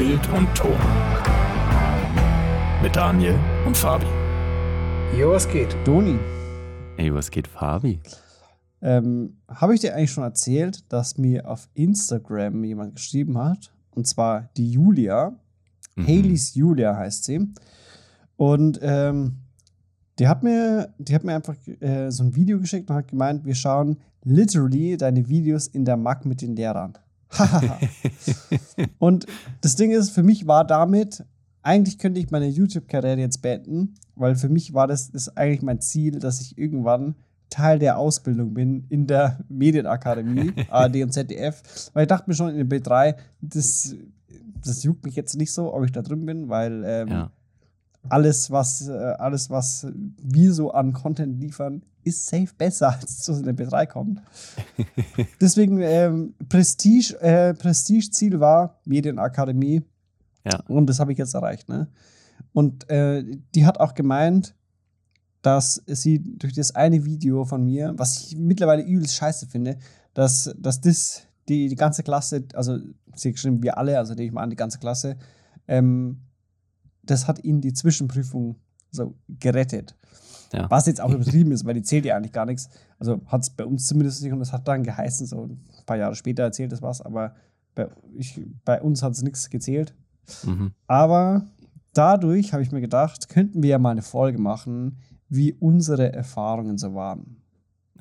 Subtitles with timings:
[0.00, 0.78] Bild und Ton.
[2.82, 4.06] Mit Daniel und Fabi.
[5.14, 5.76] Jo, was geht?
[5.84, 6.18] Doni,
[6.96, 8.00] Ey, was geht, Fabi?
[8.80, 13.74] ähm, habe ich dir eigentlich schon erzählt, dass mir auf Instagram jemand geschrieben hat?
[13.90, 15.38] Und zwar die Julia.
[15.96, 16.06] Mhm.
[16.06, 17.52] Haleys Julia heißt sie.
[18.38, 19.40] Und ähm,
[20.18, 23.44] die hat mir, die hat mir einfach äh, so ein Video geschickt und hat gemeint,
[23.44, 26.94] wir schauen literally deine Videos in der Mac mit den Lehrern.
[28.98, 29.26] und
[29.60, 31.24] das Ding ist, für mich war damit,
[31.62, 35.80] eigentlich könnte ich meine YouTube-Karriere jetzt beenden, weil für mich war das ist eigentlich mein
[35.80, 37.14] Ziel, dass ich irgendwann
[37.50, 41.62] Teil der Ausbildung bin in der Medienakademie, ARD und ZDF.
[41.92, 43.96] Weil ich dachte mir schon in der B3, das,
[44.64, 47.30] das juckt mich jetzt nicht so, ob ich da drin bin, weil ähm, Ja.
[48.08, 53.38] Alles, was, äh, alles, was wir so an Content liefern, ist safe besser, als es
[53.38, 54.22] in der B3 kommt.
[55.40, 59.82] Deswegen ähm, Prestige, äh, Prestige-Ziel war Medienakademie.
[60.44, 60.60] Ja.
[60.68, 61.68] Und das habe ich jetzt erreicht.
[61.68, 61.88] Ne?
[62.52, 64.54] Und äh, die hat auch gemeint,
[65.42, 69.78] dass sie durch das eine Video von mir, was ich mittlerweile übelst scheiße finde,
[70.14, 72.78] dass, dass das die, die ganze Klasse, also
[73.14, 75.16] sie geschrieben, wir alle, also nehme ich mal an, die ganze Klasse,
[75.66, 76.20] ähm,
[77.10, 78.56] das hat ihnen die Zwischenprüfung
[78.90, 79.94] so gerettet.
[80.52, 80.68] Ja.
[80.70, 82.68] Was jetzt auch übertrieben ist, weil die zählt ja eigentlich gar nichts.
[82.98, 85.96] Also hat es bei uns zumindest nicht und das hat dann geheißen, so ein paar
[85.96, 87.34] Jahre später erzählt es was, aber
[87.74, 89.94] bei, ich, bei uns hat es nichts gezählt.
[90.44, 90.72] Mhm.
[90.86, 91.46] Aber
[91.92, 96.78] dadurch habe ich mir gedacht, könnten wir ja mal eine Folge machen, wie unsere Erfahrungen
[96.78, 97.36] so waren.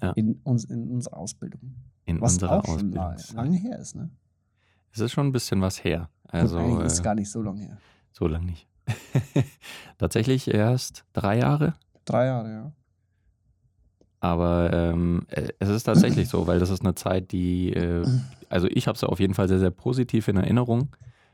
[0.01, 0.11] Ja.
[0.11, 1.75] In, uns, in unserer Ausbildung.
[2.05, 2.95] In Was unserer auch schon Ausbildung.
[2.95, 4.09] lange, lange her ist, ne?
[4.91, 6.09] Es ist schon ein bisschen was her.
[6.23, 7.77] Also, eigentlich ist äh, gar nicht so lange her.
[8.11, 8.68] so lang nicht.
[9.97, 11.73] Tatsächlich erst drei Jahre.
[12.05, 12.71] Drei Jahre, ja.
[14.21, 18.05] Aber ähm, äh, es ist tatsächlich so, weil das ist eine Zeit, die, äh,
[18.49, 20.89] also ich habe sie auf jeden Fall sehr, sehr positiv in Erinnerung.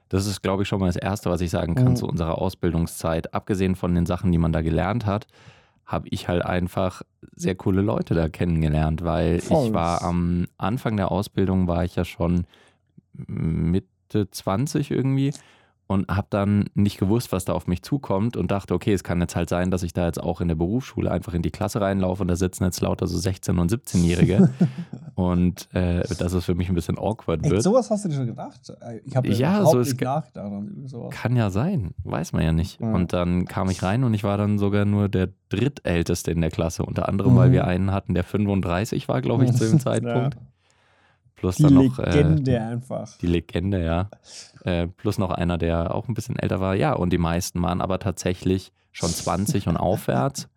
[0.10, 1.96] Das ist, glaube ich, schon mal das Erste, was ich sagen kann Mhm.
[1.96, 3.34] zu unserer Ausbildungszeit.
[3.34, 5.26] Abgesehen von den Sachen, die man da gelernt hat,
[5.88, 7.02] habe ich halt einfach
[7.36, 9.68] sehr coole Leute da kennengelernt, weil Voll.
[9.68, 12.46] ich war am Anfang der Ausbildung, war ich ja schon
[13.14, 15.34] Mitte 20 irgendwie
[15.88, 19.22] und habe dann nicht gewusst, was da auf mich zukommt und dachte, okay, es kann
[19.22, 21.80] jetzt halt sein, dass ich da jetzt auch in der Berufsschule einfach in die Klasse
[21.80, 24.50] reinlaufe und da sitzen jetzt lauter so 16- und 17-Jährige
[25.16, 27.64] und äh, dass es für mich ein bisschen awkward Echt, wird.
[27.64, 28.60] sowas hast du dir schon gedacht?
[29.06, 31.12] Ich habe Ja, überhaupt so nicht ge- nachgedacht an über sowas.
[31.14, 32.82] Kann ja sein, weiß man ja nicht.
[32.82, 32.92] Ja.
[32.92, 36.50] Und dann kam ich rein und ich war dann sogar nur der drittälteste in der
[36.52, 37.38] Klasse, unter anderem, Mhm.
[37.38, 40.38] weil wir einen hatten, der 35 war, glaube ich, zu dem Zeitpunkt.
[41.36, 43.18] Plus Die dann noch äh, Legende einfach.
[43.18, 44.10] die Legende, ja.
[44.64, 46.76] Äh, plus noch einer, der auch ein bisschen älter war.
[46.76, 50.48] Ja, und die meisten waren aber tatsächlich schon 20 und aufwärts.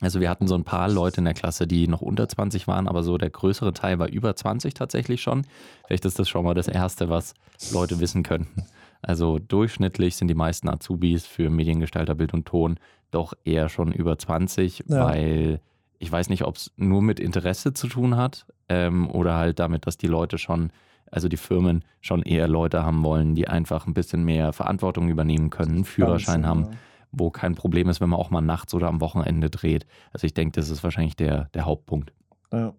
[0.00, 2.88] Also wir hatten so ein paar Leute in der Klasse, die noch unter 20 waren,
[2.88, 5.44] aber so der größere Teil war über 20 tatsächlich schon.
[5.86, 7.34] Vielleicht ist das schon mal das Erste, was
[7.70, 8.64] Leute wissen könnten.
[9.02, 12.78] Also durchschnittlich sind die meisten Azubis für Mediengestalter Bild und Ton
[13.10, 15.04] doch eher schon über 20, Ja.
[15.04, 15.60] weil
[15.98, 19.86] ich weiß nicht, ob es nur mit Interesse zu tun hat ähm, oder halt damit,
[19.86, 20.70] dass die Leute schon,
[21.10, 25.50] also die Firmen schon eher Leute haben wollen, die einfach ein bisschen mehr Verantwortung übernehmen
[25.50, 26.76] können, Führerschein haben, genau.
[27.10, 29.86] wo kein Problem ist, wenn man auch mal nachts oder am Wochenende dreht.
[30.12, 32.12] Also ich denke, das ist wahrscheinlich der, der Hauptpunkt.
[32.52, 32.72] Ja.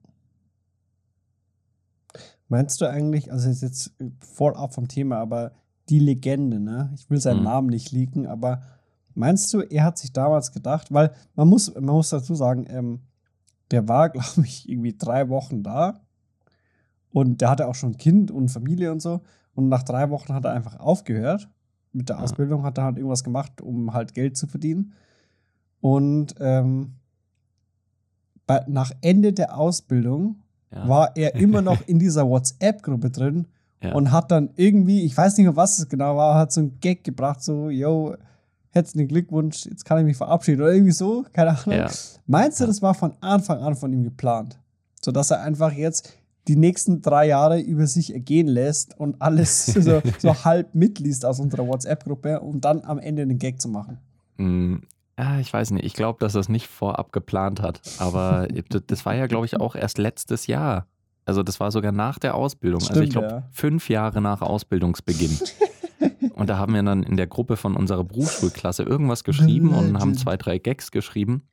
[2.47, 5.51] Meinst du eigentlich, also ist jetzt voll ab vom Thema, aber
[5.89, 6.91] die Legende, ne?
[6.95, 7.43] Ich will seinen Mhm.
[7.43, 8.61] Namen nicht leaken, aber
[9.13, 13.01] meinst du, er hat sich damals gedacht, weil man muss, man muss dazu sagen, ähm,
[13.71, 16.01] der war, glaube ich, irgendwie drei Wochen da
[17.11, 19.21] und der hatte auch schon Kind und Familie und so
[19.53, 21.49] und nach drei Wochen hat er einfach aufgehört
[21.93, 22.19] mit der.
[22.21, 24.93] Ausbildung, hat er halt irgendwas gemacht, um halt Geld zu verdienen
[25.81, 26.93] und ähm,
[28.47, 30.87] bei, nach Ende der Ausbildung Ja.
[30.87, 33.47] war er immer noch in dieser WhatsApp-Gruppe drin
[33.81, 33.93] Ja.
[33.93, 36.79] und hat dann irgendwie, ich weiß nicht mehr, was es genau war, hat so einen
[36.79, 38.15] Gag gebracht, so, yo,
[38.71, 41.77] herzlichen Glückwunsch, jetzt kann ich mich verabschieden oder irgendwie so, keine Ahnung.
[41.77, 41.89] Ja.
[42.25, 44.57] Meinst du, das war von Anfang an von ihm geplant?
[45.01, 46.13] Sodass er einfach jetzt
[46.47, 51.39] die nächsten drei Jahre über sich ergehen lässt und alles so, so halb mitliest aus
[51.39, 53.99] unserer WhatsApp-Gruppe, um dann am Ende einen Gag zu machen.
[54.37, 54.77] Mm,
[55.39, 55.85] ich weiß nicht.
[55.85, 57.81] Ich glaube, dass er es nicht vorab geplant hat.
[57.99, 58.47] Aber
[58.87, 60.87] das war ja, glaube ich, auch erst letztes Jahr.
[61.25, 62.81] Also das war sogar nach der Ausbildung.
[62.81, 63.49] also ich Stimmt, glaube, ja.
[63.51, 65.37] fünf Jahre nach Ausbildungsbeginn.
[66.41, 70.15] und da haben wir dann in der Gruppe von unserer Berufsschulklasse irgendwas geschrieben und haben
[70.15, 71.43] zwei, drei Gags geschrieben.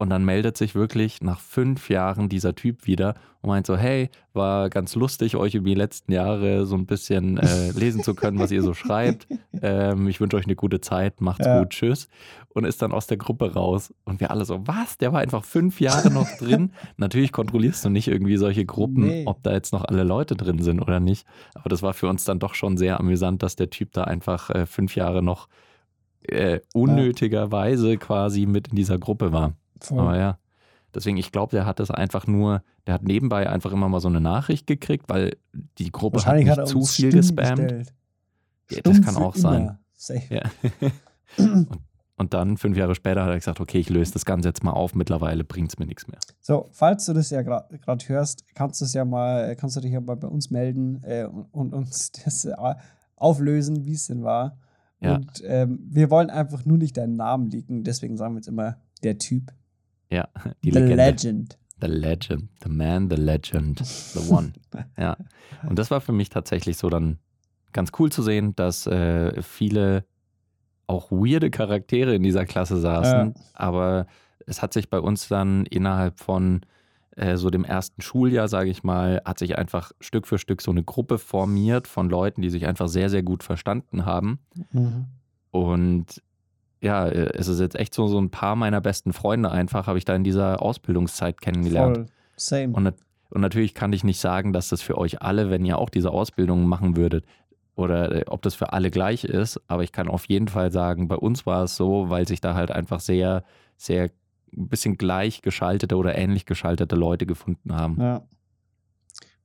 [0.00, 4.08] Und dann meldet sich wirklich nach fünf Jahren dieser Typ wieder und meint so, hey,
[4.32, 8.38] war ganz lustig, euch über die letzten Jahre so ein bisschen äh, lesen zu können,
[8.38, 9.28] was ihr so schreibt.
[9.60, 11.58] Ähm, ich wünsche euch eine gute Zeit, macht's Ja.
[11.58, 12.08] gut, tschüss.
[12.54, 13.92] Und ist dann aus der Gruppe raus.
[14.06, 14.96] Und wir alle so, was?
[14.96, 16.72] Der war einfach fünf Jahre noch drin.
[16.96, 19.24] Natürlich kontrollierst du nicht irgendwie solche Gruppen, Nee.
[19.26, 21.26] ob da jetzt noch alle Leute drin sind oder nicht.
[21.52, 24.48] Aber das war für uns dann doch schon sehr amüsant, dass der Typ da einfach
[24.48, 25.46] äh, fünf Jahre noch
[26.22, 29.52] äh, unnötigerweise quasi mit in dieser Gruppe war.
[29.80, 29.98] Voll.
[29.98, 30.38] Aber ja,
[30.94, 34.08] deswegen, ich glaube, der hat das einfach nur, der hat nebenbei einfach immer mal so
[34.08, 35.36] eine Nachricht gekriegt, weil
[35.78, 37.92] die Gruppe hat nicht hat zu viel gespammt.
[38.70, 39.78] Ja, das kann auch sein.
[40.28, 40.42] Ja.
[41.36, 41.68] und,
[42.16, 44.72] und dann, fünf Jahre später, hat er gesagt, okay, ich löse das Ganze jetzt mal
[44.72, 46.18] auf, mittlerweile bringt es mir nichts mehr.
[46.40, 49.92] So, falls du das ja gerade hörst, kannst du es ja mal, kannst du dich
[49.92, 52.54] ja mal bei uns melden äh, und, und uns das äh,
[53.16, 54.58] auflösen, wie es denn war.
[55.00, 55.16] Ja.
[55.16, 58.76] Und ähm, wir wollen einfach nur nicht deinen Namen liegen, deswegen sagen wir jetzt immer
[59.02, 59.52] der Typ.
[60.10, 60.28] Ja,
[60.64, 60.96] die The Legende.
[60.96, 61.58] Legend.
[61.80, 62.48] The Legend.
[62.62, 63.78] The Man, the Legend.
[63.78, 64.52] The One.
[64.98, 65.16] ja.
[65.66, 67.18] Und das war für mich tatsächlich so dann
[67.72, 70.04] ganz cool zu sehen, dass äh, viele
[70.86, 73.34] auch weirde Charaktere in dieser Klasse saßen.
[73.54, 74.06] Aber
[74.46, 76.62] es hat sich bei uns dann innerhalb von
[77.16, 80.70] äh, so dem ersten Schuljahr, sage ich mal, hat sich einfach Stück für Stück so
[80.70, 84.40] eine Gruppe formiert von Leuten, die sich einfach sehr, sehr gut verstanden haben.
[84.72, 85.06] Mhm.
[85.50, 86.22] Und
[86.80, 89.98] ja, äh, es ist jetzt echt so, so ein paar meiner besten Freunde einfach, habe
[89.98, 91.96] ich da in dieser Ausbildungszeit kennengelernt.
[91.96, 92.06] Voll.
[92.36, 92.72] Same.
[92.74, 92.94] Und,
[93.30, 96.10] und natürlich kann ich nicht sagen, dass das für euch alle, wenn ihr auch diese
[96.10, 97.24] Ausbildung machen würdet,
[97.76, 101.08] oder äh, ob das für alle gleich ist, aber ich kann auf jeden Fall sagen,
[101.08, 103.44] bei uns war es so, weil sich da halt einfach sehr,
[103.76, 104.10] sehr
[104.56, 108.00] ein bisschen gleich geschaltete oder ähnlich geschaltete Leute gefunden haben.
[108.00, 108.22] Ja.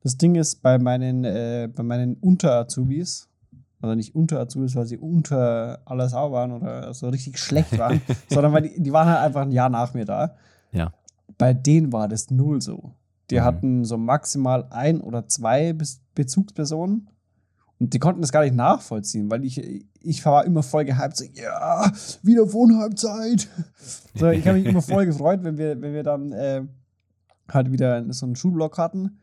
[0.02, 3.30] Das Ding ist, bei meinen, äh, bei meinen Unter-Azubis,
[3.81, 8.54] also nicht Unter-Azubis, weil sie unter alles auch waren oder so richtig schlecht waren, sondern
[8.54, 10.36] weil die, die waren halt einfach ein Jahr nach mir da.
[10.72, 10.94] Ja.
[11.38, 12.92] Bei denen war das null so.
[13.30, 13.44] Die Mhm.
[13.44, 17.10] hatten so maximal ein oder zwei Bez Bezugspersonen
[17.80, 21.25] und die konnten das gar nicht nachvollziehen, weil ich, ich war immer voll gehypt, so,
[21.33, 21.92] ja,
[22.24, 23.50] wieder Wohnheimzeit.
[24.16, 26.62] So, ich habe mich immer voll gefreut, wenn wir, wenn wir dann äh,
[27.51, 29.19] halt wieder so einen Schulblock hatten.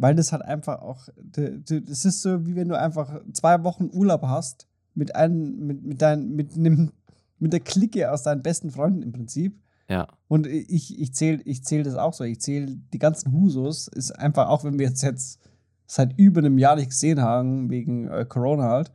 [0.00, 4.22] Weil das halt einfach auch, das ist so, wie wenn du einfach zwei Wochen Urlaub
[4.22, 6.92] hast mit einem, mit, mit deinem, mit einem,
[7.38, 9.60] mit der Clique aus deinen besten Freunden im Prinzip.
[9.88, 12.24] Ja, Und ich, ich zähle ich zähl das auch so.
[12.24, 15.38] Ich zähle die ganzen Husos, ist einfach, auch wenn wir jetzt, jetzt
[15.86, 18.92] seit über einem Jahr nicht gesehen haben, wegen äh, Corona halt,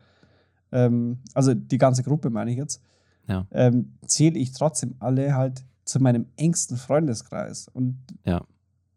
[0.72, 2.81] ähm, also die ganze Gruppe meine ich jetzt,
[3.28, 3.46] Ja.
[3.51, 7.68] ähm, zähle ich trotzdem alle halt zu meinem engsten Freundeskreis.
[7.68, 8.44] Und Ja.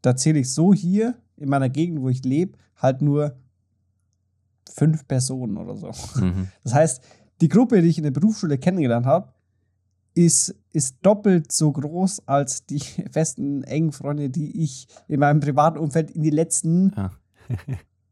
[0.03, 3.37] da zähle ich so hier in meiner Gegend, wo ich lebe, halt nur
[4.71, 5.91] fünf Personen oder so.
[6.21, 6.49] mhm.
[6.65, 7.05] Das heißt,
[7.41, 9.33] die Gruppe, die ich in der Berufsschule kennengelernt habe,
[10.15, 12.81] ist, ist doppelt so groß als die
[13.11, 17.11] festen, engen Freunde, die ich in meinem privaten Umfeld in den letzten Ja.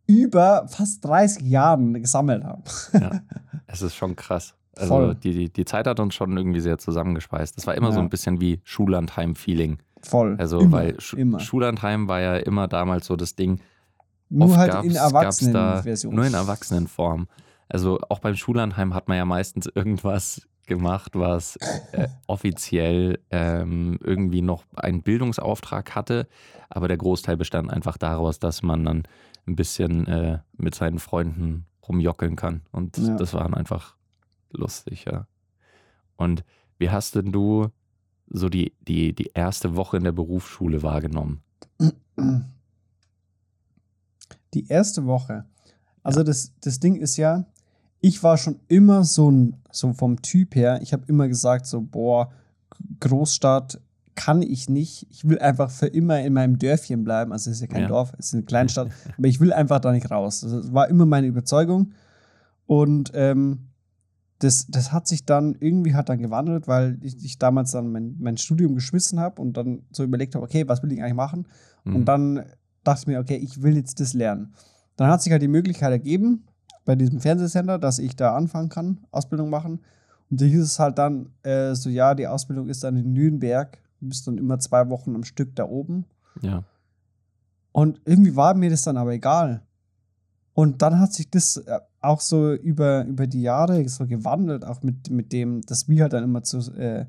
[0.07, 2.63] über fast 30 Jahren gesammelt habe.
[2.93, 3.21] ja.
[3.67, 4.55] Es ist schon krass.
[4.77, 7.57] Also die, die, die Zeit hat uns schon irgendwie sehr zusammengespeist.
[7.57, 8.05] Das war immer so Ja.
[8.05, 9.79] ein bisschen wie Schullandheim-Feeling.
[10.09, 10.37] Voll.
[10.39, 11.41] Also, Immer, weil Schu immer.
[11.41, 13.61] Schullandheim war ja immer damals so das Ding,
[14.29, 16.15] Nur Oft halt in Erwachsenenversion.
[16.15, 17.29] Nur in Erwachsenenform.
[17.69, 21.57] Also auch beim Schullandheim hat man ja meistens irgendwas gemacht, was
[21.93, 26.27] äh, offiziell ähm, irgendwie noch einen Bildungsauftrag hatte,
[26.69, 29.03] aber der Großteil bestand einfach daraus, dass man dann
[29.47, 32.63] ein bisschen äh, mit seinen Freunden rumjockeln kann.
[32.73, 33.17] Und Ja.
[33.17, 33.95] das war dann einfach
[34.51, 35.27] lustig, ja.
[36.17, 36.45] Und
[36.79, 37.69] wie hast denn du
[38.29, 41.43] so die, die, die erste Woche in der Berufsschule wahrgenommen?
[44.55, 45.45] Die erste Woche.
[46.03, 47.47] Also das, das Ding ist ja,
[48.01, 51.81] ich war schon immer so ein, so vom Typ her, ich habe immer gesagt, so,
[51.81, 52.31] boah,
[53.01, 53.81] Großstadt
[54.15, 55.07] kann ich nicht.
[55.11, 57.33] Ich will einfach für immer in meinem Dörfchen bleiben.
[57.33, 57.89] Also es ist ja kein Ja.
[57.89, 60.41] Dorf, es ist eine Kleinstadt, aber ich will einfach da nicht raus.
[60.41, 61.93] Das war immer meine Überzeugung.
[62.67, 63.69] Und ähm,
[64.39, 68.17] das, das hat sich dann irgendwie hat dann gewandelt, weil ich, ich damals dann mein,
[68.19, 71.47] mein Studium geschmissen habe und dann so überlegt habe, okay, was will ich eigentlich machen?
[71.85, 71.97] Mhm.
[71.97, 72.45] Und dann
[72.85, 74.53] dachte ich mir, okay, ich will jetzt das lernen.
[74.97, 76.45] Dann hat sich halt die Möglichkeit ergeben,
[76.85, 79.81] bei diesem Fernsehsender, dass ich da anfangen kann, Ausbildung machen.
[80.31, 83.79] Und da hieß es halt dann äh, so, ja, die Ausbildung ist dann in Nürnberg.
[84.01, 86.05] Du bist dann immer zwei Wochen am Stück da oben.
[86.41, 86.65] ja.
[87.73, 89.61] Und irgendwie war mir das dann aber egal.
[90.55, 94.83] Und dann hat sich das äh, auch so über, über die Jahre so gewandelt, auch
[94.83, 97.07] mit, mit dem, dass wir halt dann immer zu, äh,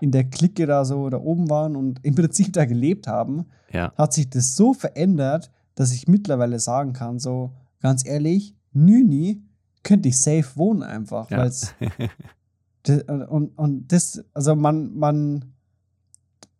[0.00, 3.92] in der Clique da so da oben waren und im Prinzip da gelebt haben, Ja.
[3.96, 9.42] hat sich das so verändert, dass ich mittlerweile sagen kann, so ganz ehrlich, Nüni
[9.82, 11.38] könnte ich safe wohnen einfach, Ja.
[11.38, 11.74] weil's
[12.84, 15.44] das, und, und das, also man, man,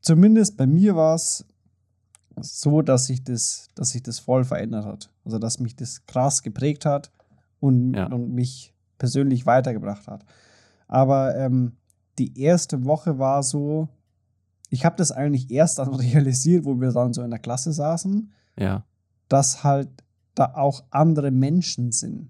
[0.01, 1.45] zumindest bei mir war es
[2.41, 5.11] so, dass sich das, dass sich das voll verändert hat.
[5.25, 7.11] Also dass mich das krass geprägt hat
[7.63, 8.07] und, Ja.
[8.07, 10.25] und mich persönlich weitergebracht hat.
[10.89, 11.73] Aber ähm,
[12.19, 13.89] die erste Woche war so,
[14.69, 18.31] ich habe das eigentlich erst dann realisiert, wo wir dann so in der Klasse saßen,
[18.59, 18.85] Ja.
[19.29, 19.89] dass halt
[20.35, 22.29] da auch andere Menschen sind.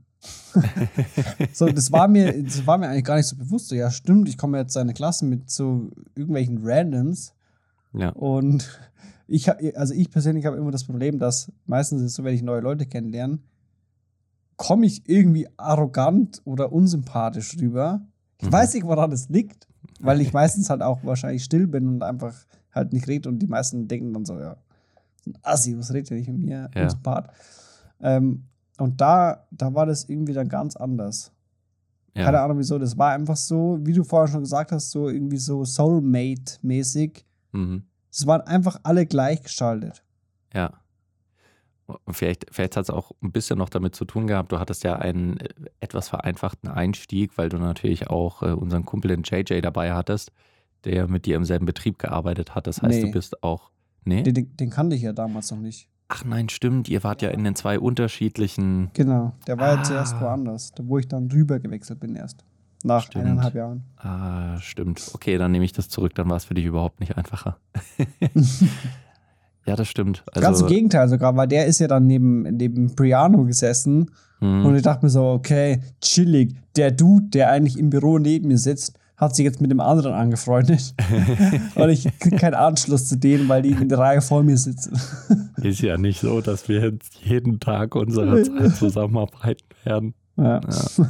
[1.52, 3.68] So, das war mir, das war mir eigentlich gar nicht so bewusst.
[3.68, 7.34] So, ja, stimmt, ich komme jetzt in eine Klasse mit so irgendwelchen Randoms
[7.92, 8.10] Ja.
[8.10, 8.78] und
[9.26, 12.34] ich habe, also ich persönlich habe immer das Problem, dass meistens ist es so, wenn
[12.34, 13.38] ich neue Leute kennenlerne,
[14.62, 18.00] komme ich irgendwie arrogant oder unsympathisch rüber.
[18.38, 18.52] Ich Mhm.
[18.52, 19.66] weiß nicht, woran das liegt,
[20.00, 22.34] weil ich meistens halt auch wahrscheinlich still bin und einfach
[22.72, 24.56] halt nicht rede und die meisten denken dann so, ja,
[25.24, 26.70] so ein Assi, was redet der nicht mit mir?
[26.74, 26.82] Ja.
[26.84, 27.30] Unsympath.
[28.00, 28.44] Ähm,
[28.78, 31.32] und da, da war das irgendwie dann ganz anders.
[32.14, 32.24] Ja.
[32.26, 35.38] Keine Ahnung wieso, das war einfach so, wie du vorher schon gesagt hast, so irgendwie
[35.38, 37.24] so Soulmate-mäßig.
[37.52, 37.82] Mhm.
[38.10, 40.02] Es waren einfach alle gleichgeschaltet.
[40.54, 40.72] Ja.
[42.08, 44.96] Vielleicht, vielleicht hat es auch ein bisschen noch damit zu tun gehabt, du hattest ja
[44.96, 45.48] einen äh,
[45.80, 50.32] etwas vereinfachten Einstieg, weil du natürlich auch äh, unseren Kumpel den JJ dabei hattest,
[50.84, 52.66] der mit dir im selben Betrieb gearbeitet hat.
[52.66, 53.06] Das heißt, Nee.
[53.06, 53.70] du bist auch.
[54.04, 54.22] Nee?
[54.22, 55.88] Den, den, kannte ich ja damals noch nicht.
[56.08, 56.88] Ach nein, stimmt.
[56.88, 58.90] Ihr wart ja in den zwei unterschiedlichen.
[58.94, 59.82] Genau, der war ja Ah.
[59.84, 62.44] zuerst woanders, wo ich dann rüber gewechselt bin erst.
[62.84, 63.26] Nach Stimmt.
[63.26, 63.84] eineinhalb Jahren.
[63.96, 65.12] Ah, stimmt.
[65.14, 66.16] Okay, dann nehme ich das zurück.
[66.16, 67.58] Dann war es für dich überhaupt nicht einfacher.
[69.66, 70.24] ja, das stimmt.
[70.32, 74.66] Also, Ganz im Gegenteil sogar, weil der ist ja dann neben, neben Briano gesessen hm,
[74.66, 76.56] und ich dachte mir so, okay, chillig.
[76.74, 80.14] Der Dude, der eigentlich im Büro neben mir sitzt, hat sich jetzt mit dem anderen
[80.14, 80.94] angefreundet.
[81.76, 84.98] und ich krieg keinen Anschluss zu denen, weil die in der Reihe vor mir sitzen.
[85.62, 90.14] ist ja nicht so, dass wir jetzt jeden Tag unserer Zeit zusammenarbeiten werden.
[90.36, 90.60] Ja.
[90.60, 91.06] Ja,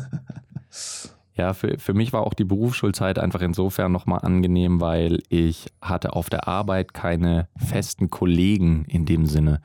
[1.52, 6.30] für, für mich war auch die Berufsschulzeit einfach insofern nochmal angenehm, weil ich hatte auf
[6.30, 9.61] der Arbeit keine festen Kollegen in dem Sinne.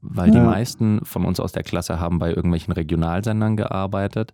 [0.00, 0.44] Weil die Ja.
[0.44, 4.32] meisten von uns aus der Klasse haben bei irgendwelchen Regionalsendern gearbeitet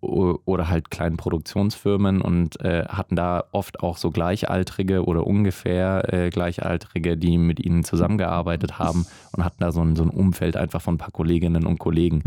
[0.00, 6.30] oder halt kleinen Produktionsfirmen und äh, hatten da oft auch so Gleichaltrige oder ungefähr äh,
[6.30, 10.82] Gleichaltrige, die mit ihnen zusammengearbeitet haben und hatten da so ein, so ein Umfeld einfach
[10.82, 12.22] von ein paar Kolleginnen und Kollegen.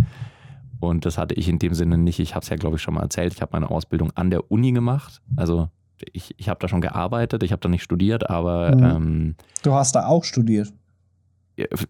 [0.79, 2.19] Und das hatte ich in dem Sinne nicht.
[2.19, 3.33] Ich habe es ja, glaube ich, schon mal erzählt.
[3.33, 5.21] Ich habe meine Ausbildung an der Uni gemacht.
[5.36, 5.67] Also
[6.13, 8.83] ich, ich habe da schon gearbeitet, ich habe da nicht studiert, aber Mhm.
[8.83, 10.71] ähm, Du hast da auch studiert.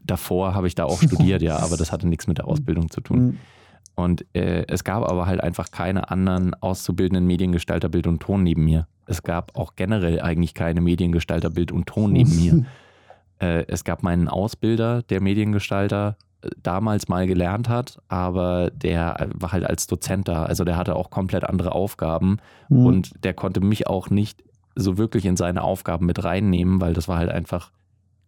[0.03, 3.01] davor habe ich da auch studiert, ja, aber das hatte nichts mit der Ausbildung zu
[3.01, 3.19] tun.
[3.19, 3.37] Mhm.
[3.95, 8.63] Und äh, es gab aber halt einfach keine anderen auszubildenden Mediengestalter Bild und Ton neben
[8.65, 8.87] mir.
[9.05, 12.65] Es gab auch generell eigentlich keine Mediengestalter Bild und Ton neben mir.
[13.41, 16.17] Äh, es gab meinen Ausbilder, der Mediengestalter
[16.63, 20.43] damals mal gelernt hat, aber der war halt als Dozent da.
[20.43, 22.37] Also der hatte auch komplett andere Aufgaben
[22.69, 22.85] Mhm.
[22.85, 24.43] und der konnte mich auch nicht
[24.75, 27.71] so wirklich in seine Aufgaben mit reinnehmen, weil das war halt einfach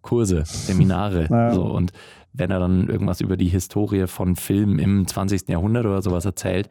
[0.01, 1.27] Kurse, Seminare.
[1.29, 1.53] Ja.
[1.53, 1.63] So.
[1.63, 1.93] Und
[2.33, 5.47] wenn er dann irgendwas über die Historie von Film im 20.
[5.47, 6.69] Jahrhundert oder sowas erzählt,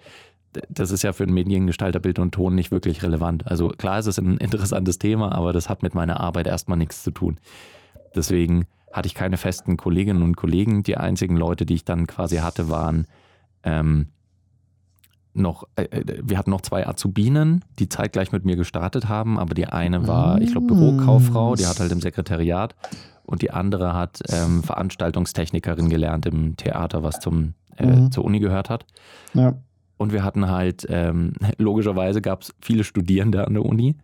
[0.68, 3.46] das ist ja für einen Mediengestalter Bild und Ton nicht wirklich relevant.
[3.46, 7.04] Also klar ist es ein interessantes Thema, aber das hat mit meiner Arbeit erstmal nichts
[7.04, 7.38] zu tun.
[8.16, 10.82] Deswegen hatte ich keine festen Kolleginnen und Kollegen.
[10.82, 13.06] Die einzigen Leute, die ich dann quasi hatte, waren
[13.62, 14.08] ähm,
[15.32, 19.54] noch, äh, äh, wir hatten noch zwei Azubinen, die zeitgleich mit mir gestartet haben, aber
[19.54, 22.74] die eine war, ich glaube, Bürokauffrau, die hat halt im Sekretariat
[23.24, 28.10] und die andere hat ähm, Veranstaltungstechnikerin gelernt im Theater, was zum, äh, Mhm.
[28.12, 28.86] zur Uni gehört hat.
[29.34, 29.54] Ja.
[30.00, 33.96] Und wir hatten halt, ähm, logischerweise gab es viele Studierende an der Uni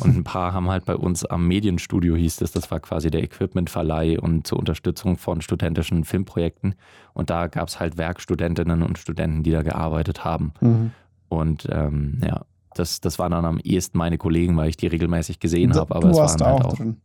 [0.00, 3.22] und ein paar haben halt bei uns am Medienstudio, hieß das, das war quasi der
[3.22, 6.74] Equipmentverleih und zur Unterstützung von studentischen Filmprojekten.
[7.12, 10.54] Und da gab es halt Werkstudentinnen und Studenten, die da gearbeitet haben.
[10.62, 10.92] Mhm.
[11.28, 15.38] Und ähm, ja, das, das waren dann am ehesten meine Kollegen, weil ich die regelmäßig
[15.38, 15.94] gesehen habe.
[15.94, 16.96] Aber du es warst waren da halt auch drin.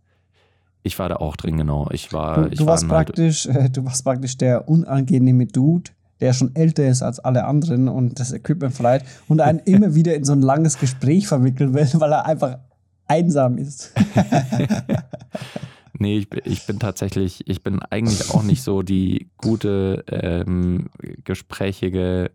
[0.84, 1.89] ich war da auch drin, genau.
[1.92, 5.92] Ich war, Du, du, war warst halt, praktisch, äh, du warst praktisch der unangenehme Dude,
[6.20, 10.16] der schon älter ist als alle anderen und das Equipment verleiht und einen immer wieder
[10.16, 12.58] in so ein langes Gespräch verwickeln will, weil er einfach
[13.08, 13.94] einsam ist.
[16.00, 20.90] Nee, ich, bin- ich bin tatsächlich, ich bin eigentlich auch nicht so die gute, ähm,
[21.24, 22.30] gesprächige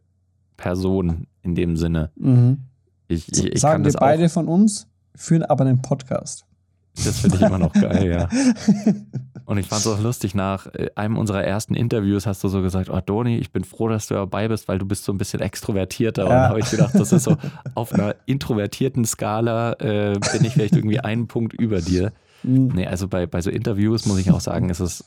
[0.57, 2.11] Person in dem Sinne.
[2.17, 2.59] Mhm.
[3.07, 6.45] Ich, ich, ich Sagen kann wir das beide von uns, führen aber einen Podcast.
[6.95, 8.29] Das finde ich immer noch geil, ja.
[9.45, 12.63] Und ich fand es auch lustig, nach äh, einem unserer ersten Interviews hast du so
[12.63, 15.19] gesagt, oh Doni, ich bin froh, dass du dabei bist, weil du bist so ein
[15.19, 16.25] bisschen extrovertierter.
[16.25, 16.43] Und Ja.
[16.45, 17.37] da habe ich gedacht, das ist so,
[17.75, 22.13] auf einer introvertierten Skala äh, bin ich vielleicht irgendwie einen Punkt über dir.
[22.45, 22.69] Mhm.
[22.75, 25.05] Nee, also bei, bei so Interviews muss ich auch sagen, ist es,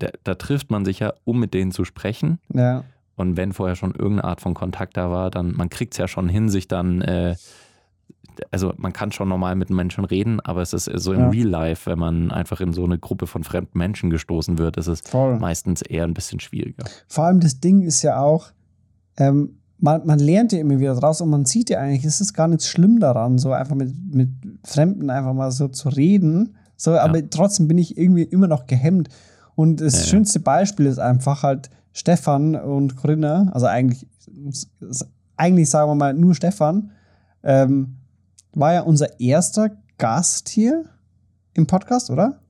[0.00, 2.38] da, da trifft man sich ja, um mit denen zu sprechen.
[2.52, 2.84] Ja.
[3.16, 6.08] Und wenn vorher schon irgendeine Art von Kontakt da war, dann, man kriegt es ja
[6.08, 7.36] schon hin, sich dann äh,
[8.50, 11.28] also man kann schon normal mit Menschen reden, aber es ist so im Ja.
[11.28, 14.86] Real Life, wenn man einfach in so eine Gruppe von fremden Menschen gestoßen wird, ist
[14.88, 15.38] es Voll.
[15.38, 16.84] meistens eher ein bisschen schwieriger.
[17.08, 18.46] Vor allem das Ding ist ja auch,
[19.16, 22.34] ähm, man, man lernt ja immer wieder draus und man sieht ja eigentlich, es ist
[22.34, 24.28] gar nichts schlimm daran, so einfach mit, mit
[24.64, 26.56] Fremden einfach mal so zu reden.
[26.76, 29.08] So, aber trotzdem bin ich irgendwie immer noch gehemmt.
[29.54, 30.06] Und das Ja, ja.
[30.06, 34.06] schönste Beispiel ist einfach halt Stefan und Corinna, also eigentlich,
[35.36, 36.90] eigentlich sagen wir mal nur Stefan,
[37.42, 37.96] ähm,
[38.54, 40.84] war ja unser erster Gast hier
[41.54, 42.40] im Podcast, oder?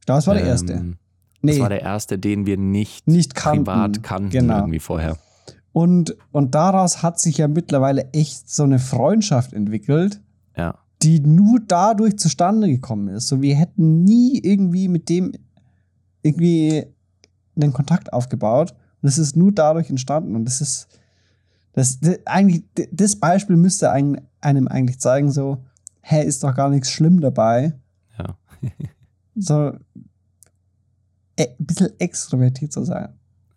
[0.00, 0.72] Ich glaube, es war der erste.
[0.74, 0.96] Ähm,
[1.42, 3.64] Nee, Das war der erste, den wir nicht, nicht kannten.
[3.64, 4.58] privat kannten Genau.
[4.58, 5.16] irgendwie vorher.
[5.72, 10.20] Und, und daraus hat sich ja mittlerweile echt so eine Freundschaft entwickelt,
[10.54, 10.74] Ja.
[11.00, 13.28] die nur dadurch zustande gekommen ist.
[13.28, 15.32] So, wir hätten nie irgendwie mit dem
[16.22, 16.84] irgendwie
[17.56, 18.74] einen Kontakt aufgebaut.
[19.00, 20.36] Und es ist nur dadurch entstanden.
[20.36, 20.88] Und das ist,
[21.72, 25.64] das, das eigentlich, das Beispiel müsste ein- einem eigentlich zeigen, so,
[26.02, 27.74] hä, ist doch gar nichts schlimm dabei.
[28.18, 28.36] Ja.
[29.34, 29.72] so,
[31.36, 33.14] äh, ein bisschen extrovertiert zu sein.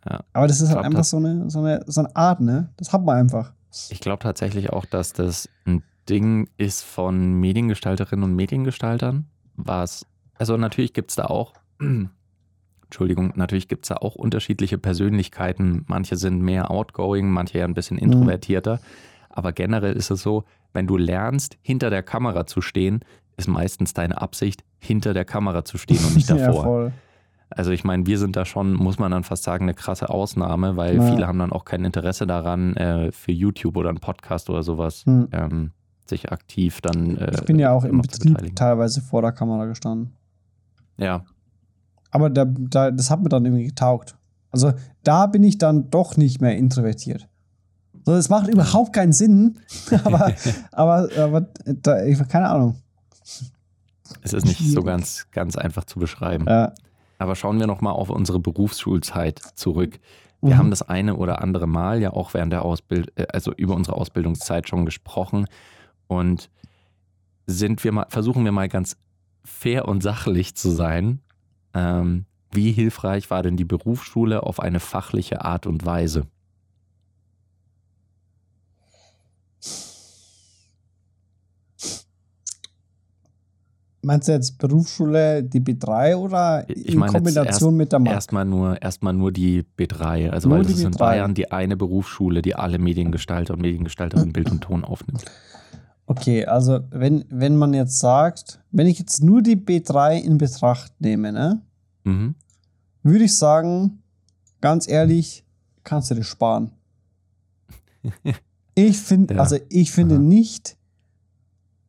[0.09, 0.21] Ja.
[0.33, 2.69] Aber das ist halt glaub, einfach so eine, so, eine, so eine Art, ne?
[2.77, 3.53] Das hat man einfach.
[3.89, 9.25] Ich glaube tatsächlich auch, dass das ein Ding ist von Mediengestalterinnen und Mediengestaltern.
[9.55, 11.53] Was, also natürlich gibt es da auch,
[12.85, 15.85] Entschuldigung, natürlich gibt es da auch unterschiedliche Persönlichkeiten.
[15.87, 18.03] Manche sind mehr outgoing, manche ja ein bisschen Mhm.
[18.03, 18.79] introvertierter.
[19.29, 23.01] Aber generell ist es so, wenn du lernst, hinter der Kamera zu stehen,
[23.37, 26.63] ist meistens deine Absicht, hinter der Kamera zu stehen und nicht ja, davor.
[26.63, 26.91] voll.
[27.49, 30.75] Also ich meine, wir sind da schon, muss man dann fast sagen, eine krasse Ausnahme,
[30.75, 31.01] weil Ja.
[31.11, 35.03] viele haben dann auch kein Interesse daran, äh, für YouTube oder einen Podcast oder sowas
[35.05, 35.27] Hm.
[35.31, 35.71] ähm,
[36.05, 37.15] sich aktiv dann.
[37.17, 40.13] Äh, Ich bin ja auch im Betrieb teilweise vor der Kamera gestanden.
[40.97, 41.23] Ja,
[42.11, 44.15] Aber da, da, das hat mir dann irgendwie getaugt.
[44.51, 47.27] Also da bin ich dann doch nicht mehr introvertiert.
[48.05, 49.59] So, es macht überhaupt keinen Sinn,
[50.03, 50.33] aber,
[50.71, 52.75] aber, aber da, ich, keine Ahnung.
[54.21, 56.45] es ist nicht so ganz, ganz einfach zu beschreiben.
[56.47, 56.73] Ja.
[57.19, 59.99] Aber schauen wir nochmal auf unsere Berufsschulzeit zurück.
[60.41, 60.57] Wir Mhm.
[60.57, 64.67] haben das eine oder andere Mal ja auch während der Ausbildung, also über unsere Ausbildungszeit
[64.67, 65.45] schon gesprochen.
[66.07, 66.49] Und
[67.47, 68.97] sind wir mal, versuchen wir mal ganz
[69.45, 71.21] fair und sachlich zu sein.
[71.73, 76.27] Ähm, wie hilfreich war denn die Berufsschule auf eine fachliche Art und Weise?
[84.05, 87.99] Meinst du jetzt Berufsschule, die B3 oder Ich in meine jetzt Kombination erst- mit der
[87.99, 88.13] Mark?
[88.15, 90.29] Erstmal nur, erstmal nur die B3.
[90.29, 90.97] Also Nur weil das ist in B3.
[90.97, 95.23] Bayern die eine Berufsschule, die alle Mediengestalter und Mediengestalterinnen Bild und Ton aufnimmt.
[96.05, 100.91] Okay, also wenn, wenn man jetzt sagt, wenn ich jetzt nur die B3 in Betracht
[100.99, 101.61] nehme, ne,
[102.03, 102.35] Mhm.
[103.03, 104.03] würde ich sagen,
[104.59, 105.45] ganz ehrlich,
[105.85, 106.71] kannst du dir sparen.
[108.75, 109.39] Ich finde, Ja.
[109.41, 110.23] also ich finde Aha.
[110.23, 110.77] nicht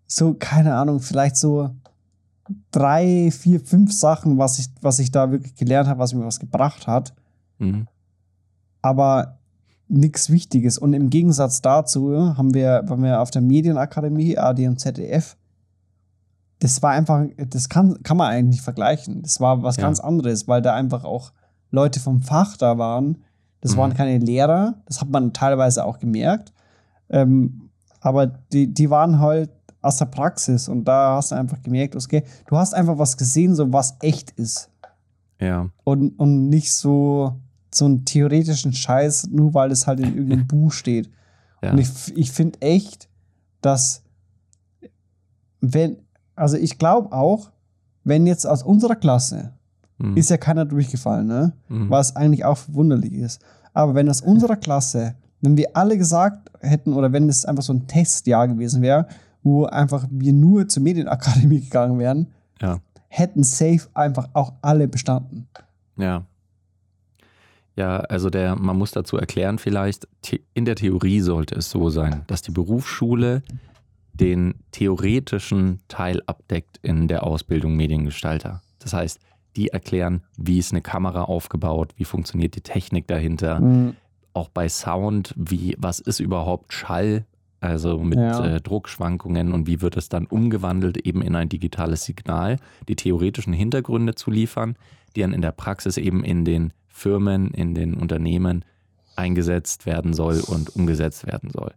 [0.06, 1.70] so, keine Ahnung, vielleicht so
[2.70, 6.40] drei, vier, fünf Sachen, was ich, was ich da wirklich gelernt habe, was mir was
[6.40, 7.14] gebracht hat,
[7.58, 7.86] Mhm.
[8.82, 9.38] aber
[9.88, 10.78] nichts Wichtiges.
[10.78, 15.36] Und im Gegensatz dazu haben wir, waren wir auf der Medienakademie, AD und ZDF,
[16.60, 19.22] das war einfach, das kann, kann man eigentlich nicht vergleichen.
[19.22, 19.82] Das war was Ja.
[19.82, 21.32] ganz anderes, weil da einfach auch
[21.70, 23.18] Leute vom Fach da waren.
[23.60, 23.78] Das Mhm.
[23.78, 26.52] waren keine Lehrer, das hat man teilweise auch gemerkt.
[27.10, 29.50] Ähm, aber die, die waren halt
[29.84, 33.54] aus der Praxis und da hast du einfach gemerkt, okay, du hast einfach was gesehen,
[33.54, 34.70] so was echt ist
[35.40, 35.68] Ja.
[35.84, 37.36] und, und nicht so,
[37.72, 41.10] so einen theoretischen Scheiß, nur weil es halt in irgendeinem Buch steht.
[41.62, 41.72] Ja.
[41.72, 43.08] Und ich, ich finde echt,
[43.60, 44.02] dass
[45.60, 45.96] wenn,
[46.36, 47.50] also ich glaube auch,
[48.04, 49.52] wenn jetzt aus unserer Klasse
[49.96, 50.16] Mhm.
[50.16, 51.52] ist ja keiner durchgefallen, ne?
[51.68, 51.88] Mhm.
[51.88, 53.40] Was eigentlich auch verwunderlich ist.
[53.72, 57.72] Aber wenn aus unserer Klasse, wenn wir alle gesagt hätten, oder wenn es einfach so
[57.72, 59.06] ein Testjahr gewesen wäre,
[59.44, 62.26] wo einfach wir nur zur Medienakademie gegangen wären,
[62.60, 62.80] Ja.
[63.08, 65.46] hätten safe einfach auch alle bestanden.
[65.96, 66.24] Ja.
[67.76, 70.06] Ja, also der, man muss dazu erklären, vielleicht,
[70.54, 73.42] in der Theorie sollte es so sein, dass die Berufsschule
[74.12, 78.62] den theoretischen Teil abdeckt in der Ausbildung Mediengestalter.
[78.78, 79.18] Das heißt,
[79.56, 83.96] die erklären, wie ist eine Kamera aufgebaut, wie funktioniert die Technik dahinter, Mhm.
[84.34, 87.24] auch bei Sound, wie, was ist überhaupt Schall,
[87.64, 88.44] also mit Ja.
[88.56, 93.52] äh, Druckschwankungen und wie wird es dann umgewandelt eben in ein digitales Signal, die theoretischen
[93.52, 94.76] Hintergründe zu liefern,
[95.16, 98.64] die dann in der Praxis eben in den Firmen, in den Unternehmen
[99.16, 101.72] eingesetzt werden soll und umgesetzt werden soll.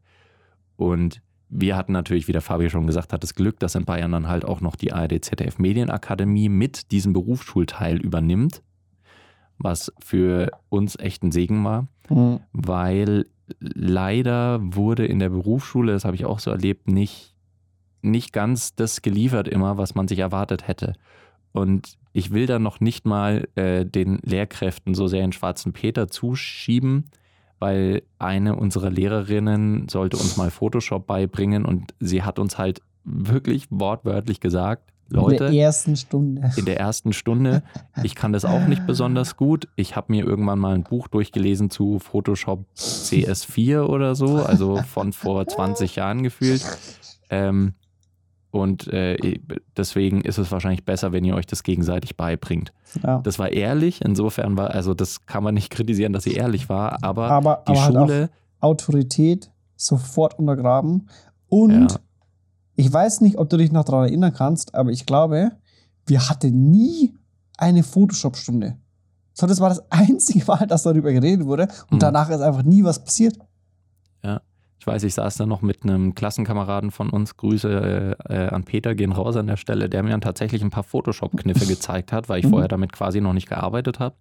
[0.75, 4.11] Und wir hatten natürlich, wie der Fabio schon gesagt hat, das Glück, dass in Bayern
[4.11, 8.61] dann halt auch noch die ARD ZDF Medienakademie mit diesem Berufsschulteil übernimmt,
[9.57, 12.39] was für uns echt ein Segen war Mhm.
[12.53, 13.25] weil
[13.59, 17.33] leider wurde in der Berufsschule, das habe ich auch so erlebt, nicht
[18.01, 20.93] nicht ganz das geliefert immer, was man sich erwartet hätte.
[21.51, 26.07] Und ich will da noch nicht mal äh, den Lehrkräften so sehr in schwarzen Peter
[26.07, 27.05] zuschieben,
[27.59, 33.67] weil eine unserer Lehrerinnen sollte uns mal Photoshop beibringen und sie hat uns halt wirklich
[33.69, 36.51] wortwörtlich gesagt, Leute, in der ersten Stunde.
[36.57, 37.63] in der ersten Stunde,
[38.03, 39.67] ich kann das auch nicht besonders gut.
[39.75, 45.13] Ich habe mir irgendwann mal ein Buch durchgelesen zu Photoshop CS4 oder so, also von
[45.13, 46.63] vor 20 Jahren gefühlt.
[47.29, 47.73] Ähm,
[48.51, 49.39] und äh,
[49.75, 52.73] deswegen ist es wahrscheinlich besser, wenn ihr euch das gegenseitig beibringt.
[53.03, 53.19] Ja.
[53.19, 57.03] Das war ehrlich, insofern war, also das kann man nicht kritisieren, dass sie ehrlich war,
[57.03, 61.09] aber, Aber- die aber Schule, Autorität sofort untergraben.
[61.49, 61.99] Und Ja.
[62.77, 65.51] Ich weiß nicht, ob du dich noch daran erinnern kannst, aber ich glaube,
[66.05, 67.13] wir hatten nie
[67.57, 68.77] eine Photoshop-Stunde.
[69.33, 71.63] So, das war das einzige Mal, dass darüber geredet wurde.
[71.89, 71.99] Und Mhm.
[71.99, 73.37] danach ist einfach nie was passiert.
[74.79, 78.63] ich weiß, ich saß da noch mit einem Klassenkameraden von uns, Grüße äh, äh, an
[78.63, 82.29] Peter, gehen raus an der Stelle, der mir dann tatsächlich ein paar Photoshop-Kniffe gezeigt hat,
[82.29, 82.51] weil ich Mhm.
[82.51, 84.15] vorher damit quasi noch nicht gearbeitet habe.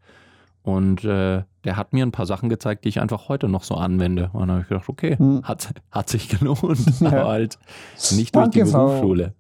[0.67, 3.77] Und äh, der hat mir ein paar Sachen gezeigt, die ich einfach heute noch so
[3.77, 4.31] anwende.
[4.33, 5.45] Und dann habe ich gedacht, okay, Mhm.
[5.45, 7.07] hat, hat sich gelohnt, Ja.
[7.07, 7.57] aber halt
[8.11, 8.87] nicht durch die Danke, Frau.
[8.87, 9.35] Berufsschule.